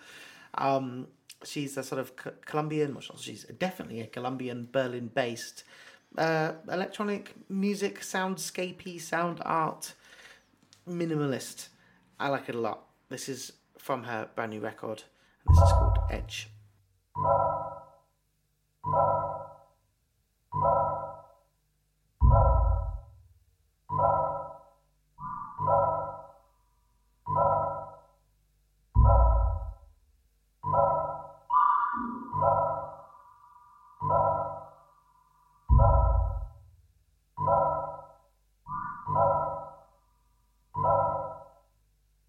Um, 0.54 1.08
she's 1.44 1.76
a 1.76 1.82
sort 1.82 2.00
of 2.00 2.12
Colombian, 2.44 2.94
well, 2.94 3.02
she's 3.18 3.44
definitely 3.44 4.00
a 4.00 4.06
Colombian 4.06 4.68
Berlin-based 4.70 5.64
uh, 6.16 6.52
electronic 6.70 7.34
music, 7.48 8.00
soundscapey, 8.00 9.00
sound 9.00 9.40
art, 9.44 9.92
minimalist. 10.88 11.68
I 12.18 12.28
like 12.28 12.48
it 12.48 12.54
a 12.54 12.60
lot. 12.60 12.87
This 13.10 13.28
is 13.30 13.52
from 13.78 14.02
her 14.04 14.28
brand 14.34 14.50
new 14.50 14.60
record, 14.60 15.04
and 15.46 15.56
this 15.56 15.64
is 15.64 15.72
called 15.72 15.98
Edge. 16.10 16.50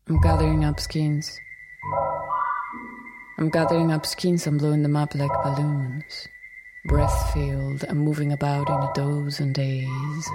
I'm 0.10 0.20
gathering 0.22 0.66
up 0.66 0.80
skins. 0.80 1.39
I'm 3.38 3.51
gathering 3.51 3.91
up 3.91 4.07
skins 4.07 4.47
and 4.47 4.57
blowing 4.57 4.82
them 4.82 4.95
up 4.95 5.14
like 5.14 5.30
balloons. 5.43 6.28
Breath 6.86 7.32
filled 7.32 7.84
and 7.84 7.99
moving 7.99 8.32
about 8.32 8.70
in 8.70 8.76
a 8.76 8.91
dozen 8.95 9.53
days. 9.53 10.30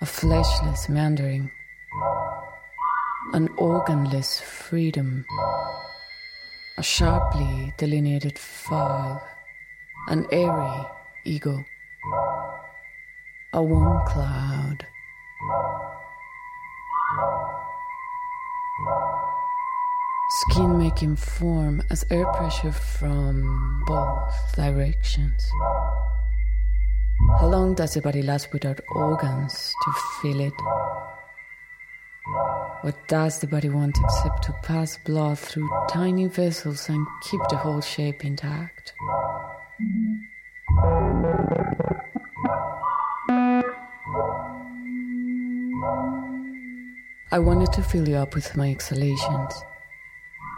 A 0.00 0.06
fleshless 0.06 0.88
meandering. 0.88 1.50
An 3.32 3.48
organless 3.58 4.40
freedom. 4.40 5.24
A 6.78 6.84
sharply 6.84 7.74
delineated 7.78 8.38
fog. 8.38 9.20
An 10.06 10.24
airy 10.30 10.86
ego. 11.24 11.64
A 13.54 13.60
warm 13.60 14.06
cloud. 14.06 14.59
Skin 20.60 20.76
making 20.76 21.16
form 21.16 21.82
as 21.88 22.04
air 22.10 22.26
pressure 22.34 22.70
from 22.72 23.82
both 23.86 24.54
directions. 24.54 25.50
How 27.38 27.46
long 27.46 27.72
does 27.72 27.94
the 27.94 28.02
body 28.02 28.20
last 28.20 28.52
without 28.52 28.78
organs 28.94 29.72
to 29.82 29.92
fill 30.20 30.40
it? 30.40 30.52
What 32.82 33.08
does 33.08 33.38
the 33.38 33.46
body 33.46 33.70
want 33.70 33.96
except 34.04 34.42
to 34.44 34.52
pass 34.62 34.98
blood 34.98 35.38
through 35.38 35.70
tiny 35.88 36.26
vessels 36.26 36.90
and 36.90 37.06
keep 37.22 37.40
the 37.48 37.56
whole 37.56 37.80
shape 37.80 38.22
intact? 38.22 38.92
I 47.32 47.38
wanted 47.38 47.72
to 47.72 47.82
fill 47.82 48.06
you 48.06 48.16
up 48.16 48.34
with 48.34 48.54
my 48.58 48.70
exhalations 48.70 49.64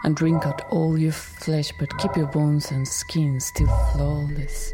and 0.04 0.16
drink 0.16 0.46
out 0.46 0.62
all 0.70 0.98
your 0.98 1.12
flesh, 1.12 1.72
but 1.78 1.96
keep 1.98 2.16
your 2.16 2.26
bones 2.26 2.70
and 2.70 2.86
skin 2.86 3.38
still 3.40 3.68
flawless. 3.92 4.72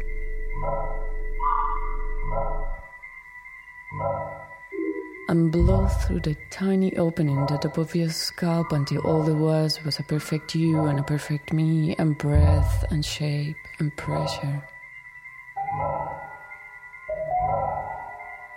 And 5.27 5.51
blow 5.51 5.87
through 5.87 6.21
the 6.21 6.35
tiny 6.49 6.97
opening 6.97 7.45
that 7.47 7.63
above 7.63 7.95
your 7.95 8.09
scalp 8.09 8.71
until 8.71 9.01
all 9.01 9.21
there 9.21 9.35
was 9.35 9.83
was 9.83 9.99
a 9.99 10.03
perfect 10.03 10.55
you 10.55 10.85
and 10.85 10.99
a 10.99 11.03
perfect 11.03 11.53
me, 11.53 11.95
and 11.99 12.17
breath 12.17 12.83
and 12.89 13.05
shape 13.05 13.57
and 13.77 13.95
pressure. 13.95 14.63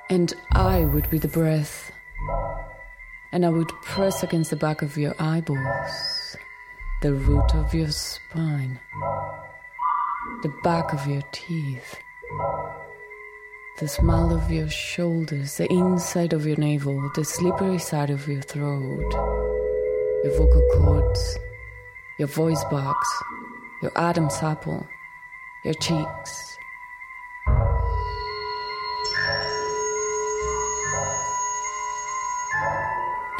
And 0.08 0.32
I 0.52 0.84
would 0.84 1.10
be 1.10 1.18
the 1.18 1.28
breath, 1.28 1.92
and 3.32 3.44
I 3.44 3.50
would 3.50 3.68
press 3.82 4.22
against 4.22 4.50
the 4.50 4.56
back 4.56 4.80
of 4.80 4.96
your 4.96 5.14
eyeballs 5.18 6.21
the 7.02 7.12
root 7.12 7.52
of 7.56 7.74
your 7.74 7.90
spine, 7.90 8.78
the 10.44 10.52
back 10.62 10.92
of 10.92 11.04
your 11.04 11.22
teeth, 11.32 11.98
the 13.80 13.88
smile 13.88 14.32
of 14.32 14.52
your 14.52 14.68
shoulders, 14.70 15.56
the 15.56 15.66
inside 15.72 16.32
of 16.32 16.46
your 16.46 16.56
navel, 16.58 17.10
the 17.16 17.24
slippery 17.24 17.78
side 17.78 18.10
of 18.10 18.28
your 18.28 18.40
throat, 18.40 19.12
your 20.22 20.38
vocal 20.38 20.62
cords, 20.74 21.38
your 22.20 22.28
voice 22.28 22.62
box, 22.70 23.08
your 23.82 23.90
Adam's 23.96 24.40
apple, 24.40 24.86
your 25.64 25.74
cheeks. 25.74 26.56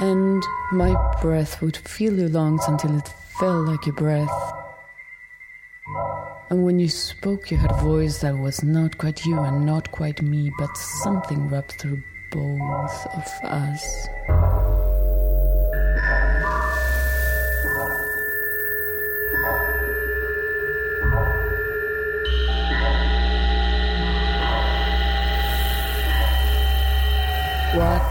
And 0.01 0.43
my 0.73 0.97
breath 1.23 1.63
would 1.63 1.77
fill 1.77 2.19
your 2.19 2.29
lungs 2.29 2.65
until 2.67 2.99
it 2.99 3.15
felt 3.39 3.67
like 3.67 3.87
your 3.87 3.95
breath. 3.95 4.53
And 6.51 6.65
when 6.65 6.79
you 6.79 6.89
spoke, 6.89 7.51
you 7.51 7.57
had 7.57 7.71
a 7.71 7.83
voice 7.83 8.21
that 8.21 8.37
was 8.37 8.63
not 8.63 8.99
quite 8.99 9.25
you 9.25 9.39
and 9.39 9.65
not 9.65 9.91
quite 9.91 10.21
me, 10.21 10.53
but 10.59 10.77
something 10.77 11.49
wrapped 11.49 11.81
through 11.81 12.03
both 12.31 13.07
of 13.15 13.27
us. 13.45 14.09
What 27.75 28.03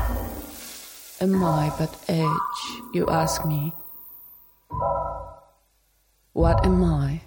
am 1.22 1.44
I 1.44 1.72
but 1.78 1.96
age, 2.10 2.62
you 2.94 3.06
ask 3.08 3.46
me? 3.46 3.74
What 6.42 6.66
am 6.66 6.84
I 6.84 7.22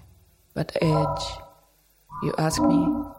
but 0.54 0.76
edge, 0.82 1.24
you 2.24 2.34
ask 2.36 2.60
me? 2.60 3.13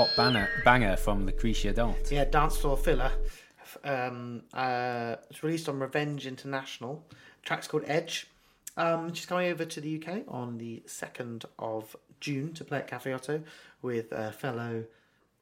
Another 0.00 0.48
pop 0.54 0.64
banger, 0.64 0.96
from 0.96 1.28
Lucrecia 1.28 1.74
Dalt. 1.74 2.10
Yeah, 2.10 2.24
dance 2.24 2.56
floor 2.56 2.76
filler. 2.78 3.12
Um, 3.84 4.42
uh, 4.54 5.16
it's 5.28 5.42
released 5.42 5.68
on 5.68 5.78
Revenge 5.78 6.26
International. 6.26 7.04
track's 7.42 7.68
called 7.68 7.84
Edge. 7.86 8.26
Um, 8.78 9.12
she's 9.12 9.26
coming 9.26 9.50
over 9.50 9.66
to 9.66 9.80
the 9.80 10.02
UK 10.02 10.22
on 10.26 10.56
the 10.56 10.82
second 10.86 11.44
of 11.58 11.94
June 12.18 12.54
to 12.54 12.64
play 12.64 12.78
at 12.78 12.86
Cafe 12.86 13.12
Oto 13.12 13.42
with 13.82 14.10
uh, 14.12 14.30
fellow 14.30 14.84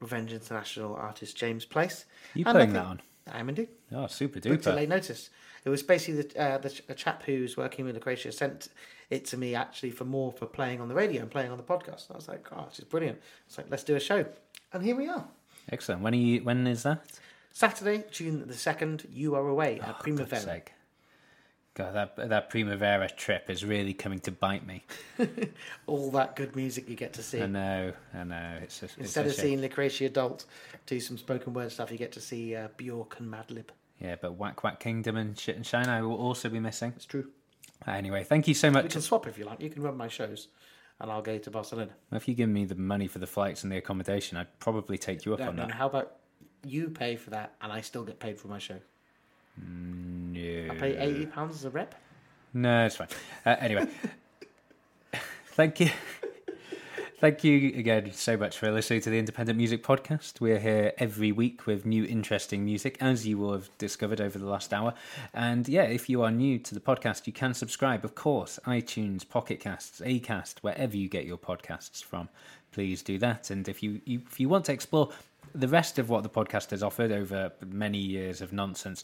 Revenge 0.01 0.33
International 0.33 0.93
artist 0.93 1.37
James 1.37 1.63
Place. 1.63 2.03
You 2.33 2.43
And 2.45 2.53
playing 2.53 2.73
that 2.73 2.85
on? 2.85 3.01
I 3.31 3.39
am 3.39 3.47
indeed. 3.47 3.69
Oh, 3.93 4.07
super 4.07 4.39
duper. 4.41 4.75
late 4.75 4.89
notice. 4.89 5.29
It 5.63 5.69
was 5.69 5.83
basically 5.83 6.23
the, 6.23 6.41
uh, 6.41 6.57
the 6.57 6.81
a 6.89 6.93
chap 6.93 7.23
who's 7.23 7.55
working 7.55 7.85
with 7.85 7.97
Lucrecia 7.97 8.33
sent 8.33 8.69
it 9.09 9.25
to 9.25 9.37
me 9.37 9.55
actually 9.55 9.91
for 9.91 10.05
more 10.05 10.31
for 10.31 10.45
playing 10.45 10.81
on 10.81 10.87
the 10.87 10.95
radio 10.95 11.21
and 11.21 11.31
playing 11.31 11.51
on 11.51 11.57
the 11.57 11.63
podcast. 11.63 12.11
I 12.11 12.15
was 12.15 12.27
like, 12.27 12.47
oh, 12.51 12.65
this 12.69 12.79
is 12.79 12.85
brilliant. 12.85 13.19
It's 13.47 13.57
like, 13.57 13.67
let's 13.69 13.83
do 13.83 13.95
a 13.95 13.99
show. 13.99 14.25
And 14.73 14.83
here 14.83 14.95
we 14.95 15.07
are. 15.07 15.25
Excellent. 15.71 16.01
When 16.01 16.13
are 16.13 16.17
you? 16.17 16.41
When 16.43 16.65
is 16.67 16.83
that? 16.83 17.03
Saturday, 17.51 18.03
June 18.11 18.47
the 18.47 18.53
2nd, 18.53 19.05
you 19.11 19.35
are 19.35 19.47
away 19.47 19.79
at 19.79 19.95
Oh, 19.99 20.03
Primavera. 20.03 20.61
God, 21.73 21.93
that 21.93 22.29
that 22.29 22.49
Primavera 22.49 23.09
trip 23.09 23.49
is 23.49 23.63
really 23.65 23.93
coming 23.93 24.19
to 24.21 24.31
bite 24.31 24.65
me. 24.67 24.83
All 25.87 26.11
that 26.11 26.35
good 26.35 26.55
music 26.55 26.89
you 26.89 26.95
get 26.95 27.13
to 27.13 27.23
see. 27.23 27.41
I 27.41 27.47
know, 27.47 27.93
I 28.13 28.23
know. 28.23 28.57
It's 28.61 28.79
just, 28.79 28.93
it's 28.97 29.07
Instead 29.07 29.25
a 29.25 29.29
of 29.29 29.35
seeing 29.35 29.59
Lucrecia 29.59 30.11
Dalt 30.11 30.45
do 30.85 30.99
some 30.99 31.17
spoken 31.17 31.53
word 31.53 31.71
stuff, 31.71 31.91
you 31.91 31.97
get 31.97 32.11
to 32.13 32.21
see 32.21 32.55
uh, 32.55 32.67
Bjork 32.77 33.19
and 33.19 33.31
Madlib. 33.31 33.65
Yeah, 33.99 34.15
but 34.21 34.33
Wak 34.33 34.63
Wak 34.63 34.79
Kingdom 34.79 35.17
and 35.17 35.37
Shit 35.37 35.55
and 35.55 35.65
Shine 35.65 35.87
I 35.89 36.01
will 36.01 36.15
also 36.15 36.49
be 36.49 36.59
missing. 36.59 36.93
It's 36.95 37.05
true. 37.05 37.27
Anyway, 37.87 38.23
thank 38.23 38.47
you 38.47 38.53
so 38.53 38.67
We 38.69 38.73
much. 38.73 38.91
can 38.91 39.01
swap 39.01 39.25
if 39.27 39.37
you 39.37 39.45
like. 39.45 39.61
You 39.61 39.69
can 39.69 39.81
run 39.81 39.95
my 39.97 40.07
shows 40.09 40.47
and 41.01 41.11
I'll 41.11 41.21
go 41.21 41.37
to 41.37 41.51
Barcelona. 41.51 41.91
If 42.11 42.27
you 42.27 42.33
give 42.33 42.49
me 42.49 42.65
the 42.65 42.75
money 42.75 43.07
for 43.07 43.19
the 43.19 43.27
flights 43.27 43.63
and 43.63 43.71
the 43.71 43.77
accommodation, 43.77 44.37
I'd 44.37 44.59
probably 44.59 44.97
take 44.97 45.25
you 45.25 45.33
up 45.33 45.39
No, 45.39 45.47
on 45.49 45.55
no, 45.55 45.61
that. 45.63 45.69
no, 45.69 45.75
how 45.75 45.87
about 45.87 46.15
you 46.65 46.89
pay 46.89 47.15
for 47.15 47.29
that 47.29 47.55
and 47.61 47.71
I 47.71 47.81
still 47.81 48.03
get 48.03 48.19
paid 48.19 48.37
for 48.37 48.47
my 48.49 48.57
show? 48.59 48.79
No. 49.57 50.39
I 50.71 50.75
pay 50.75 51.25
£80 51.33 51.49
as 51.49 51.65
a 51.65 51.69
rep? 51.69 51.95
No, 52.53 52.85
it's 52.85 52.95
fine. 52.95 53.07
Uh, 53.45 53.55
anyway, 53.59 53.87
thank 55.53 55.79
you. 55.79 55.89
Thank 57.19 57.43
you 57.43 57.73
again 57.75 58.13
so 58.13 58.37
much 58.37 58.57
for 58.57 58.71
listening 58.71 59.01
to 59.01 59.09
the 59.09 59.19
Independent 59.19 59.57
Music 59.57 59.83
Podcast. 59.83 60.39
We're 60.39 60.57
here 60.57 60.93
every 60.99 61.33
week 61.33 61.67
with 61.67 61.85
new 61.85 62.05
interesting 62.05 62.63
music, 62.63 62.95
as 63.01 63.27
you 63.27 63.37
will 63.37 63.51
have 63.51 63.69
discovered 63.77 64.21
over 64.21 64.39
the 64.39 64.45
last 64.45 64.73
hour. 64.73 64.93
And 65.33 65.67
yeah, 65.67 65.81
if 65.81 66.07
you 66.07 66.21
are 66.23 66.31
new 66.31 66.59
to 66.59 66.73
the 66.73 66.79
podcast, 66.79 67.27
you 67.27 67.33
can 67.33 67.53
subscribe, 67.53 68.05
of 68.05 68.15
course, 68.15 68.57
iTunes, 68.65 69.27
Pocket 69.27 69.59
Casts, 69.59 69.99
Acast, 69.99 70.59
wherever 70.59 70.95
you 70.95 71.09
get 71.09 71.25
your 71.25 71.37
podcasts 71.37 72.01
from. 72.01 72.29
Please 72.71 73.01
do 73.01 73.17
that. 73.17 73.49
And 73.49 73.67
if 73.67 73.83
you, 73.83 73.99
you 74.05 74.21
if 74.25 74.39
you 74.39 74.47
want 74.47 74.63
to 74.65 74.71
explore 74.71 75.09
the 75.53 75.67
rest 75.67 75.99
of 75.99 76.09
what 76.09 76.23
the 76.23 76.29
podcast 76.29 76.69
has 76.69 76.81
offered 76.81 77.11
over 77.11 77.51
many 77.65 77.97
years 77.97 78.39
of 78.39 78.53
nonsense, 78.53 79.03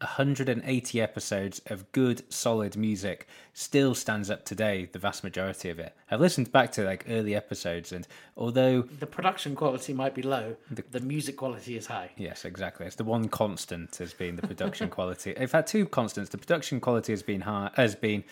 180 0.00 1.00
episodes 1.00 1.62
of 1.66 1.90
good, 1.92 2.22
solid 2.32 2.76
music 2.76 3.26
still 3.54 3.94
stands 3.94 4.28
up 4.30 4.44
today, 4.44 4.88
the 4.92 4.98
vast 4.98 5.24
majority 5.24 5.70
of 5.70 5.78
it. 5.78 5.94
I've 6.10 6.20
listened 6.20 6.52
back 6.52 6.70
to 6.72 6.84
like 6.84 7.06
early 7.08 7.34
episodes, 7.34 7.92
and 7.92 8.06
although, 8.36 8.82
The 8.82 9.06
production 9.06 9.54
quality 9.56 9.94
might 9.94 10.14
be 10.14 10.22
low, 10.22 10.56
the, 10.70 11.00
music 11.00 11.36
quality 11.38 11.76
is 11.76 11.86
high. 11.86 12.10
yes, 12.16 12.44
exactly, 12.44 12.84
it's 12.86 12.96
the 12.96 13.04
one 13.04 13.28
constant 13.28 13.96
has 13.96 14.12
been 14.12 14.36
the 14.36 14.46
production 14.46 14.90
quality. 14.90 15.32
In 15.36 15.46
fact, 15.48 15.68
two 15.68 15.86
constants. 15.86 16.30
The 16.30 16.38
production 16.38 16.78
quality 16.80 17.12
has 17.12 17.22
been 17.22 17.40
high, 17.40 17.70
has 17.74 17.94
been 17.94 18.22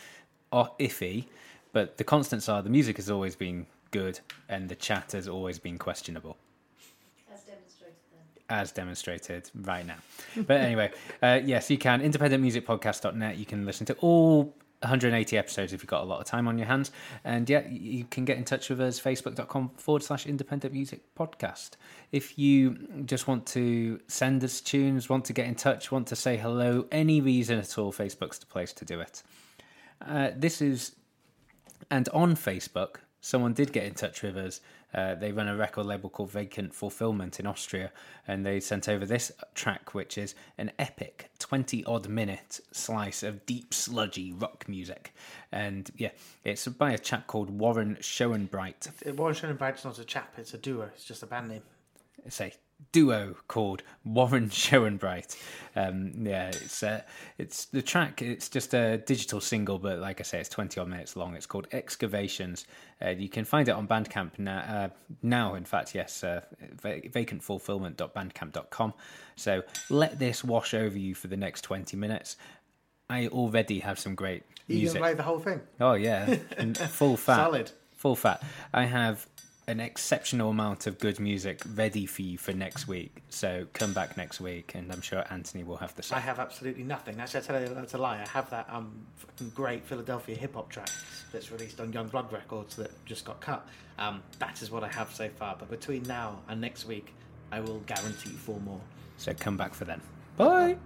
uh, 0.53 0.67
iffy, 0.79 1.25
but 1.73 1.97
the 1.97 2.05
constants 2.05 2.49
are 2.49 2.63
the 2.63 2.71
music 2.71 2.97
has 2.97 3.09
always 3.09 3.35
been 3.37 3.67
good, 3.91 4.21
and 4.49 4.69
the 4.69 4.75
chat 4.77 5.13
has 5.13 5.29
always 5.29 5.59
been 5.59 5.79
questionable. 5.79 6.37
As 8.49 8.73
demonstrated 8.73 9.51
right 9.55 9.87
now. 9.87 9.97
But 10.37 10.61
anyway, 10.61 10.93
uh, 11.23 11.41
yes, 11.45 11.71
you 11.71 11.79
can. 11.79 12.01
Independentmusicpodcast.net. 12.01 13.37
You 13.37 13.47
can 13.47 13.65
listen 13.65 13.87
to 13.87 13.95
all 13.95 14.55
180 14.81 15.39
episodes 15.39 15.73
if 15.73 15.83
you've 15.83 15.89
got 15.89 16.03
a 16.03 16.07
lot 16.07 16.21
of 16.21 16.27
time 16.27 16.47
on 16.47 16.59
your 16.59 16.67
hands. 16.67 16.91
And 17.25 17.49
yeah, 17.49 17.67
you 17.69 18.05
can 18.05 18.25
get 18.25 18.37
in 18.37 18.45
touch 18.45 18.69
with 18.69 18.81
us, 18.81 19.01
facebook.com 19.01 19.71
forward 19.77 20.03
slash 20.03 20.27
independent 20.27 20.75
music 20.75 21.15
podcast. 21.15 21.71
If 22.13 22.39
you 22.39 23.03
just 23.07 23.27
want 23.27 23.47
to 23.49 24.01
send 24.09 24.45
us 24.45 24.61
tunes, 24.61 25.09
want 25.09 25.25
to 25.27 25.33
get 25.33 25.47
in 25.47 25.55
touch, 25.55 25.91
want 25.91 26.07
to 26.09 26.17
say 26.17 26.37
hello, 26.37 26.87
any 26.93 27.21
reason 27.21 27.59
at 27.59 27.79
all, 27.79 27.93
Facebook's 27.93 28.39
the 28.39 28.47
place 28.47 28.73
to 28.75 28.85
do 28.85 29.01
it. 29.01 29.23
Uh, 30.07 30.31
this 30.37 30.61
is 30.61 30.97
and 31.91 32.09
on 32.11 32.35
Facebook, 32.35 32.97
someone 33.21 33.53
did 33.53 33.73
get 33.73 33.85
in 33.85 33.95
touch 33.95 34.23
with 34.23 34.37
us. 34.37 34.61
Uh, 34.95 35.15
they 35.15 35.33
run 35.33 35.49
a 35.49 35.57
record 35.57 35.87
label 35.87 36.09
called 36.09 36.31
Vacant 36.31 36.75
Fulfillment 36.75 37.41
in 37.41 37.47
Austria, 37.47 37.91
and 38.29 38.47
they 38.47 38.61
sent 38.61 38.89
over 38.89 39.05
this 39.05 39.33
track, 39.55 39.95
which 39.95 40.17
is 40.17 40.35
an 40.57 40.71
epic 40.79 41.31
20 41.39 41.85
odd 41.85 42.09
minute 42.09 42.61
slice 42.73 43.23
of 43.23 43.45
deep, 43.47 43.75
sludgy 43.75 44.33
rock 44.33 44.69
music. 44.69 45.15
And 45.51 45.91
yeah, 45.97 46.11
it's 46.45 46.67
by 46.69 46.93
a 46.93 46.99
chap 46.99 47.27
called 47.27 47.51
Warren 47.51 47.99
Schoenbright. 48.01 48.89
Warren 49.17 49.35
Schoenbright's 49.35 49.85
not 49.85 49.99
a 49.99 50.05
chap, 50.05 50.35
it's 50.39 50.55
a 50.55 50.59
duo, 50.59 50.91
it's 50.95 51.05
just 51.05 51.23
a 51.23 51.27
band 51.27 51.49
name. 51.49 51.63
It's 52.25 52.41
a 52.41 52.53
duo 52.93 53.35
called 53.49 53.83
Warren 54.05 54.49
Schoenbright. 54.51 55.37
Um, 55.77 56.13
yeah, 56.25 56.49
it's 56.49 56.83
uh, 56.83 57.03
it's 57.39 57.65
the 57.67 57.83
track. 57.83 58.23
It's 58.23 58.49
just 58.49 58.75
a 58.75 58.99
digital 58.99 59.41
single, 59.41 59.79
but 59.79 59.99
like 59.99 60.21
I 60.21 60.23
say, 60.23 60.39
it's 60.41 60.49
twenty 60.49 60.81
odd 60.81 60.89
minutes 60.89 61.17
long. 61.17 61.35
It's 61.35 61.47
called 61.47 61.67
Excavations. 61.73 62.67
Uh, 63.05 63.11
you 63.11 63.29
can 63.29 63.45
find 63.45 63.69
it 63.69 63.73
on 63.73 63.89
Bandcamp 63.89 64.39
now. 64.39 64.59
Uh, 64.59 64.89
now, 65.23 65.55
in 65.57 65.65
fact, 65.65 65.95
yes, 65.95 66.23
uh, 66.23 66.41
va- 66.81 67.01
vacantfulfillment.bandcamp.com. 67.03 68.93
So 69.37 69.63
let 69.91 70.19
this 70.19 70.45
wash 70.45 70.75
over 70.75 70.99
you 70.99 71.15
for 71.15 71.29
the 71.29 71.37
next 71.37 71.63
twenty 71.63 71.97
minutes. 71.97 72.37
I 73.11 73.27
already 73.29 73.81
have 73.81 73.99
some 73.99 74.15
great 74.15 74.45
You 74.67 74.77
music. 74.79 74.95
can 74.95 75.03
play 75.03 75.15
the 75.15 75.23
whole 75.23 75.39
thing. 75.41 75.61
Oh 75.81 75.95
yeah, 75.95 76.35
full 76.89 77.17
fat. 77.17 77.37
Solid. 77.37 77.71
Full 77.97 78.17
fat. 78.17 78.43
I 78.73 78.85
have 78.85 79.27
an 79.67 79.81
exceptional 79.81 80.51
amount 80.51 80.87
of 80.87 80.99
good 80.99 81.19
music 81.19 81.63
ready 81.75 82.07
for 82.07 82.23
you 82.23 82.37
for 82.37 82.53
next 82.53 82.87
week. 82.87 83.23
So 83.31 83.67
come 83.73 83.93
back 83.93 84.17
next 84.17 84.41
week, 84.41 84.73
and 84.75 84.93
I'm 84.93 85.01
sure 85.01 85.25
Anthony 85.31 85.65
will 85.65 85.77
have 85.77 85.95
the 85.95 86.03
same. 86.03 86.19
I 86.19 86.21
have 86.21 86.39
absolutely 86.39 86.85
nothing. 86.85 87.19
Actually, 87.21 87.41
I 87.41 87.43
tell 87.43 87.61
you 87.63 87.69
that's 87.69 87.95
a 87.95 87.99
lie. 87.99 88.21
I 88.21 88.29
have 88.29 88.51
that 88.51 88.69
um 88.71 88.93
great 89.55 89.85
Philadelphia 89.85 90.37
hip 90.37 90.55
hop 90.55 90.69
track 90.69 90.91
that's 91.33 91.51
released 91.51 91.81
on 91.81 91.93
Young 91.93 92.09
Blood 92.09 92.33
Records 92.33 92.77
that 92.77 92.91
just 93.07 93.25
got 93.25 93.41
cut. 93.41 93.67
Um, 93.99 94.23
that 94.39 94.63
is 94.63 94.71
what 94.71 94.85
I 94.85 94.89
have 94.89 95.13
so 95.13 95.29
far. 95.29 95.57
But 95.59 95.71
between 95.71 96.03
now 96.05 96.41
and 96.49 96.61
next 96.61 96.87
week, 96.87 97.15
I 97.51 97.61
will 97.61 97.81
guarantee 97.81 98.31
four 98.31 98.61
more. 98.61 98.81
So 99.17 99.33
come 99.35 99.57
back 99.57 99.75
for 99.75 99.85
then. 99.85 100.01
Bye. 100.37 100.77